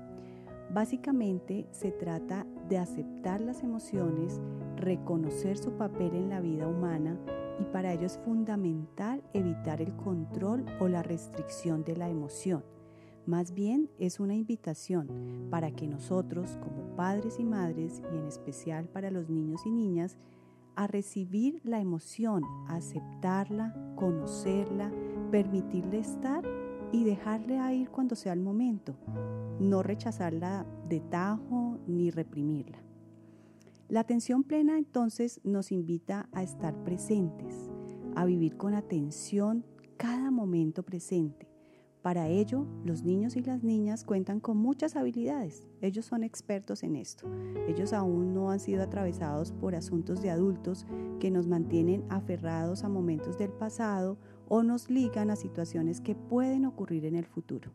Básicamente 0.73 1.67
se 1.73 1.91
trata 1.91 2.47
de 2.69 2.79
aceptar 2.79 3.41
las 3.41 3.65
emociones, 3.65 4.41
reconocer 4.77 5.59
su 5.59 5.73
papel 5.73 6.15
en 6.15 6.29
la 6.29 6.41
vida 6.41 6.69
humana 6.69 7.19
y 7.61 7.65
para 7.65 7.93
ello 7.93 8.07
es 8.07 8.19
fundamental 8.19 9.23
evitar 9.35 9.83
el 9.83 9.95
control 9.97 10.65
o 10.81 10.89
la 10.89 11.03
restricción 11.03 11.85
de 11.85 11.97
la 11.97 12.09
emoción. 12.09 12.65
Más 13.27 13.53
bien 13.53 13.91
es 13.99 14.19
una 14.19 14.35
invitación 14.35 15.49
para 15.51 15.71
que 15.71 15.87
nosotros 15.87 16.59
como 16.63 16.97
padres 16.97 17.39
y 17.39 17.45
madres 17.45 18.03
y 18.13 18.17
en 18.17 18.27
especial 18.27 18.89
para 18.89 19.11
los 19.11 19.29
niños 19.29 19.61
y 19.67 19.71
niñas 19.71 20.17
a 20.75 20.87
recibir 20.87 21.61
la 21.63 21.81
emoción, 21.81 22.43
a 22.67 22.77
aceptarla, 22.77 23.75
conocerla, 23.97 24.91
permitirle 25.31 25.99
estar 25.99 26.43
y 26.93 27.05
dejarle 27.05 27.75
ir 27.75 27.91
cuando 27.91 28.17
sea 28.17 28.33
el 28.33 28.41
momento, 28.41 28.97
no 29.61 29.83
rechazarla 29.83 30.67
de 30.89 31.01
tajo 31.01 31.79
ni 31.87 32.11
reprimirla. 32.11 32.90
La 33.91 33.99
atención 33.99 34.45
plena 34.45 34.79
entonces 34.79 35.41
nos 35.43 35.73
invita 35.73 36.29
a 36.31 36.45
estar 36.45 36.85
presentes, 36.85 37.69
a 38.15 38.25
vivir 38.25 38.57
con 38.57 38.75
atención 38.75 39.67
cada 39.97 40.31
momento 40.31 40.85
presente. 40.85 41.49
Para 42.01 42.29
ello, 42.29 42.69
los 42.85 43.03
niños 43.03 43.35
y 43.35 43.43
las 43.43 43.65
niñas 43.65 44.05
cuentan 44.05 44.39
con 44.39 44.59
muchas 44.59 44.95
habilidades. 44.95 45.67
Ellos 45.81 46.07
son 46.07 46.23
expertos 46.23 46.85
en 46.85 46.95
esto. 46.95 47.29
Ellos 47.67 47.93
aún 47.93 48.33
no 48.33 48.53
han 48.53 48.61
sido 48.61 48.85
atravesados 48.85 49.51
por 49.51 49.75
asuntos 49.75 50.23
de 50.23 50.31
adultos 50.31 50.87
que 51.19 51.33
nos 51.33 51.49
mantienen 51.49 52.05
aferrados 52.11 52.85
a 52.85 52.89
momentos 52.89 53.39
del 53.39 53.51
pasado 53.51 54.19
o 54.47 54.63
nos 54.63 54.89
ligan 54.89 55.31
a 55.31 55.37
situaciones 55.37 56.01
que 56.01 56.15
pueden 56.15 56.65
ocurrir 56.65 57.07
en 57.07 57.17
el 57.17 57.27
futuro. 57.27 57.73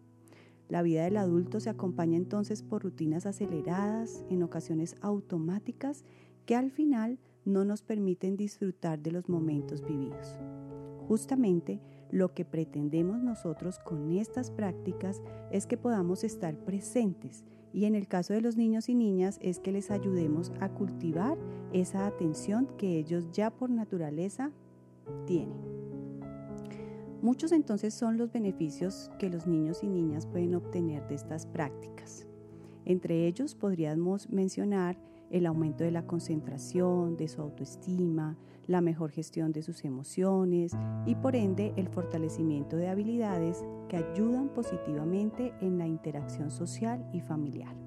La 0.68 0.82
vida 0.82 1.04
del 1.04 1.18
adulto 1.18 1.60
se 1.60 1.70
acompaña 1.70 2.18
entonces 2.18 2.64
por 2.64 2.84
rutinas 2.84 3.26
aceleradas, 3.26 4.26
en 4.30 4.44
ocasiones 4.44 4.96
automáticas, 5.02 6.04
que 6.46 6.56
al 6.56 6.72
final 6.72 7.20
no 7.46 7.66
nos 7.66 7.84
permiten 7.84 8.38
disfrutar 8.38 9.00
de 9.00 9.12
los 9.12 9.30
momentos 9.30 9.84
vividos. 9.86 10.40
Justamente 11.08 11.80
lo 12.10 12.34
que 12.34 12.46
pretendemos 12.46 13.22
nosotros 13.22 13.80
con 13.80 14.12
estas 14.12 14.50
prácticas 14.50 15.22
es 15.52 15.68
que 15.68 15.78
podamos 15.78 16.24
estar 16.24 16.56
presentes 16.58 17.46
y 17.74 17.86
en 17.86 17.94
el 17.94 18.08
caso 18.08 18.34
de 18.34 18.42
los 18.42 18.56
niños 18.56 18.90
y 18.90 18.96
niñas 18.96 19.38
es 19.42 19.60
que 19.60 19.72
les 19.72 19.92
ayudemos 19.92 20.52
a 20.62 20.70
cultivar 20.70 21.38
esa 21.74 22.08
atención 22.08 22.70
que 22.78 22.98
ellos 22.98 23.26
ya 23.32 23.52
por 23.52 23.70
naturaleza 23.70 24.52
tienen. 25.26 25.85
Muchos 27.26 27.52
entonces 27.54 27.96
son 27.96 28.20
los 28.20 28.32
beneficios 28.32 29.10
que 29.18 29.32
los 29.32 29.48
niños 29.48 29.82
y 29.82 29.88
niñas 29.88 30.28
pueden 30.28 30.54
obtener 30.54 31.08
de 31.08 31.16
estas 31.16 31.48
prácticas. 31.48 32.28
Entre 32.86 33.26
ellos 33.26 33.56
podríamos 33.56 34.30
mencionar 34.30 34.96
el 35.32 35.48
aumento 35.48 35.84
de 35.84 35.90
la 35.90 36.06
concentración, 36.06 37.18
de 37.18 37.28
su 37.28 37.42
autoestima, 37.42 38.38
la 38.68 38.80
mejor 38.80 39.10
gestión 39.10 39.52
de 39.54 39.64
sus 39.64 39.86
emociones 39.86 40.74
y 41.08 41.16
por 41.16 41.36
ende 41.36 41.74
el 41.78 41.88
fortalecimiento 41.88 42.78
de 42.78 42.90
habilidades 42.90 43.66
que 43.90 43.98
ayudan 43.98 44.50
positivamente 44.50 45.52
en 45.62 45.80
la 45.80 45.88
interacción 45.88 46.52
social 46.52 47.10
y 47.12 47.22
familiar. 47.22 47.85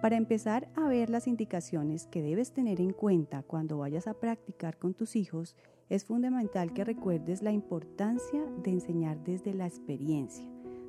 Para 0.00 0.16
empezar 0.16 0.66
a 0.76 0.88
ver 0.88 1.10
las 1.10 1.26
indicaciones 1.26 2.06
que 2.06 2.22
debes 2.22 2.52
tener 2.52 2.80
en 2.80 2.94
cuenta 2.94 3.42
cuando 3.42 3.76
vayas 3.76 4.06
a 4.06 4.14
practicar 4.14 4.78
con 4.78 4.94
tus 4.94 5.14
hijos, 5.14 5.56
es 5.90 6.06
fundamental 6.06 6.72
que 6.72 6.84
recuerdes 6.84 7.42
la 7.42 7.52
importancia 7.52 8.42
de 8.62 8.70
enseñar 8.70 9.22
desde 9.22 9.52
la 9.52 9.66
experiencia, 9.66 10.48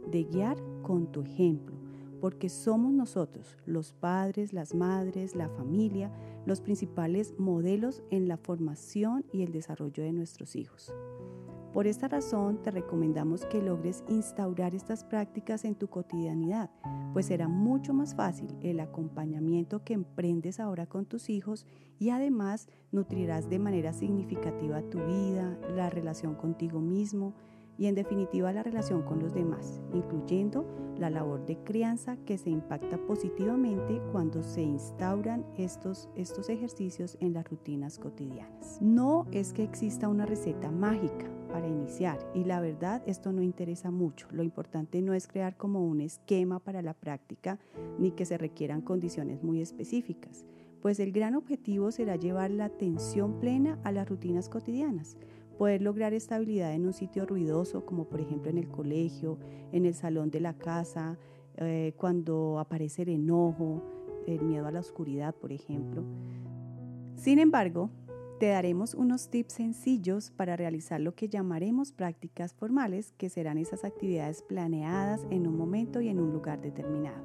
de 0.09 0.23
guiar 0.23 0.55
con 0.81 1.11
tu 1.11 1.23
ejemplo, 1.23 1.75
porque 2.21 2.47
somos 2.47 2.93
nosotros, 2.93 3.57
los 3.65 3.91
padres, 3.91 4.53
las 4.53 4.73
madres, 4.73 5.35
la 5.35 5.49
familia, 5.49 6.09
los 6.45 6.61
principales 6.61 7.33
modelos 7.37 8.03
en 8.11 8.29
la 8.29 8.37
formación 8.37 9.25
y 9.33 9.41
el 9.41 9.51
desarrollo 9.51 10.03
de 10.03 10.13
nuestros 10.13 10.55
hijos. 10.55 10.93
Por 11.73 11.87
esta 11.87 12.09
razón 12.09 12.61
te 12.61 12.69
recomendamos 12.69 13.45
que 13.45 13.61
logres 13.61 14.03
instaurar 14.09 14.75
estas 14.75 15.05
prácticas 15.05 15.63
en 15.63 15.75
tu 15.75 15.87
cotidianidad, 15.87 16.69
pues 17.13 17.27
será 17.27 17.47
mucho 17.47 17.93
más 17.93 18.13
fácil 18.13 18.53
el 18.61 18.81
acompañamiento 18.81 19.81
que 19.85 19.93
emprendes 19.93 20.59
ahora 20.59 20.85
con 20.85 21.05
tus 21.05 21.29
hijos 21.29 21.65
y 21.97 22.09
además 22.09 22.67
nutrirás 22.91 23.49
de 23.49 23.59
manera 23.59 23.93
significativa 23.93 24.81
tu 24.81 24.97
vida, 25.05 25.57
la 25.73 25.89
relación 25.89 26.35
contigo 26.35 26.81
mismo 26.81 27.33
y 27.77 27.87
en 27.87 27.95
definitiva 27.95 28.51
la 28.51 28.63
relación 28.63 29.01
con 29.01 29.19
los 29.19 29.33
demás, 29.33 29.79
incluyendo 29.93 30.65
la 30.97 31.09
labor 31.09 31.45
de 31.45 31.57
crianza 31.63 32.17
que 32.25 32.37
se 32.37 32.49
impacta 32.49 32.97
positivamente 33.07 34.01
cuando 34.11 34.43
se 34.43 34.61
instauran 34.61 35.45
estos, 35.57 36.09
estos 36.15 36.49
ejercicios 36.49 37.17
en 37.21 37.33
las 37.33 37.49
rutinas 37.49 37.97
cotidianas. 37.97 38.77
No 38.81 39.25
es 39.31 39.53
que 39.53 39.63
exista 39.63 40.09
una 40.09 40.27
receta 40.27 40.69
mágica, 40.69 41.25
para 41.51 41.67
iniciar. 41.67 42.19
Y 42.33 42.43
la 42.43 42.59
verdad, 42.59 43.03
esto 43.05 43.31
no 43.31 43.41
interesa 43.41 43.91
mucho. 43.91 44.27
Lo 44.31 44.43
importante 44.43 45.01
no 45.01 45.13
es 45.13 45.27
crear 45.27 45.57
como 45.57 45.85
un 45.85 46.01
esquema 46.01 46.59
para 46.59 46.81
la 46.81 46.93
práctica 46.93 47.59
ni 47.99 48.11
que 48.11 48.25
se 48.25 48.37
requieran 48.37 48.81
condiciones 48.81 49.43
muy 49.43 49.61
específicas, 49.61 50.45
pues 50.81 50.99
el 50.99 51.11
gran 51.11 51.35
objetivo 51.35 51.91
será 51.91 52.15
llevar 52.15 52.51
la 52.51 52.65
atención 52.65 53.39
plena 53.39 53.79
a 53.83 53.91
las 53.91 54.09
rutinas 54.09 54.49
cotidianas, 54.49 55.17
poder 55.57 55.81
lograr 55.81 56.13
estabilidad 56.13 56.73
en 56.73 56.87
un 56.87 56.93
sitio 56.93 57.25
ruidoso, 57.25 57.85
como 57.85 58.05
por 58.05 58.19
ejemplo 58.19 58.49
en 58.49 58.57
el 58.57 58.67
colegio, 58.67 59.37
en 59.71 59.85
el 59.85 59.93
salón 59.93 60.31
de 60.31 60.39
la 60.39 60.57
casa, 60.57 61.19
eh, 61.57 61.93
cuando 61.97 62.57
aparece 62.59 63.03
el 63.03 63.09
enojo, 63.09 63.83
el 64.25 64.41
miedo 64.41 64.65
a 64.65 64.71
la 64.71 64.79
oscuridad, 64.79 65.35
por 65.35 65.51
ejemplo. 65.51 66.03
Sin 67.15 67.37
embargo, 67.37 67.91
te 68.41 68.47
daremos 68.47 68.95
unos 68.95 69.29
tips 69.29 69.53
sencillos 69.53 70.31
para 70.31 70.55
realizar 70.55 70.99
lo 70.99 71.13
que 71.13 71.29
llamaremos 71.29 71.91
prácticas 71.91 72.55
formales, 72.55 73.13
que 73.19 73.29
serán 73.29 73.59
esas 73.59 73.83
actividades 73.83 74.41
planeadas 74.41 75.27
en 75.29 75.45
un 75.45 75.55
momento 75.55 76.01
y 76.01 76.09
en 76.09 76.19
un 76.19 76.33
lugar 76.33 76.59
determinado. 76.59 77.23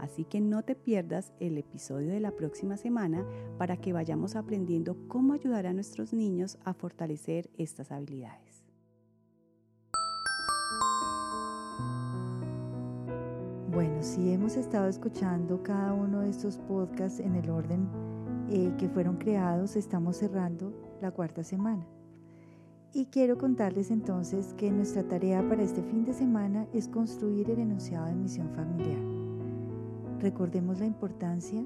Así 0.00 0.24
que 0.24 0.40
no 0.40 0.64
te 0.64 0.74
pierdas 0.74 1.32
el 1.38 1.58
episodio 1.58 2.10
de 2.10 2.18
la 2.18 2.32
próxima 2.32 2.76
semana 2.76 3.24
para 3.56 3.76
que 3.76 3.92
vayamos 3.92 4.34
aprendiendo 4.34 4.96
cómo 5.06 5.32
ayudar 5.32 5.64
a 5.68 5.72
nuestros 5.72 6.12
niños 6.12 6.58
a 6.64 6.74
fortalecer 6.74 7.48
estas 7.56 7.92
habilidades. 7.92 8.64
Bueno, 13.70 14.02
si 14.02 14.32
hemos 14.32 14.56
estado 14.56 14.88
escuchando 14.88 15.62
cada 15.62 15.94
uno 15.94 16.22
de 16.22 16.30
estos 16.30 16.58
podcasts 16.58 17.20
en 17.20 17.36
el 17.36 17.48
orden 17.48 17.86
eh, 18.50 18.72
que 18.78 18.88
fueron 18.88 19.16
creados, 19.16 19.76
estamos 19.76 20.16
cerrando 20.16 20.72
la 21.00 21.10
cuarta 21.10 21.42
semana. 21.42 21.86
Y 22.92 23.06
quiero 23.06 23.36
contarles 23.36 23.90
entonces 23.90 24.54
que 24.54 24.70
nuestra 24.70 25.02
tarea 25.02 25.46
para 25.46 25.62
este 25.62 25.82
fin 25.82 26.04
de 26.04 26.14
semana 26.14 26.66
es 26.72 26.88
construir 26.88 27.50
el 27.50 27.58
enunciado 27.58 28.06
de 28.06 28.14
misión 28.14 28.48
familiar. 28.50 28.98
Recordemos 30.20 30.80
la 30.80 30.86
importancia 30.86 31.62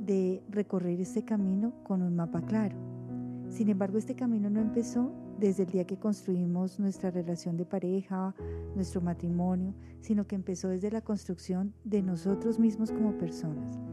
de 0.00 0.42
recorrer 0.48 0.98
este 1.00 1.24
camino 1.24 1.72
con 1.84 2.02
un 2.02 2.16
mapa 2.16 2.40
claro. 2.40 2.76
Sin 3.50 3.68
embargo, 3.68 3.98
este 3.98 4.14
camino 4.14 4.48
no 4.48 4.60
empezó 4.60 5.12
desde 5.38 5.64
el 5.64 5.70
día 5.70 5.86
que 5.86 5.98
construimos 5.98 6.80
nuestra 6.80 7.10
relación 7.10 7.56
de 7.56 7.66
pareja, 7.66 8.34
nuestro 8.74 9.00
matrimonio, 9.00 9.74
sino 10.00 10.26
que 10.26 10.36
empezó 10.36 10.68
desde 10.68 10.90
la 10.90 11.02
construcción 11.02 11.74
de 11.84 12.02
nosotros 12.02 12.58
mismos 12.58 12.90
como 12.90 13.18
personas. 13.18 13.89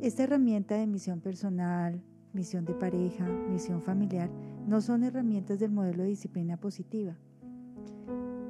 Esta 0.00 0.24
herramienta 0.24 0.76
de 0.76 0.86
misión 0.86 1.20
personal, 1.20 2.02
misión 2.34 2.66
de 2.66 2.74
pareja, 2.74 3.26
misión 3.50 3.80
familiar, 3.80 4.28
no 4.66 4.82
son 4.82 5.04
herramientas 5.04 5.58
del 5.58 5.70
modelo 5.70 6.02
de 6.02 6.10
disciplina 6.10 6.58
positiva. 6.58 7.16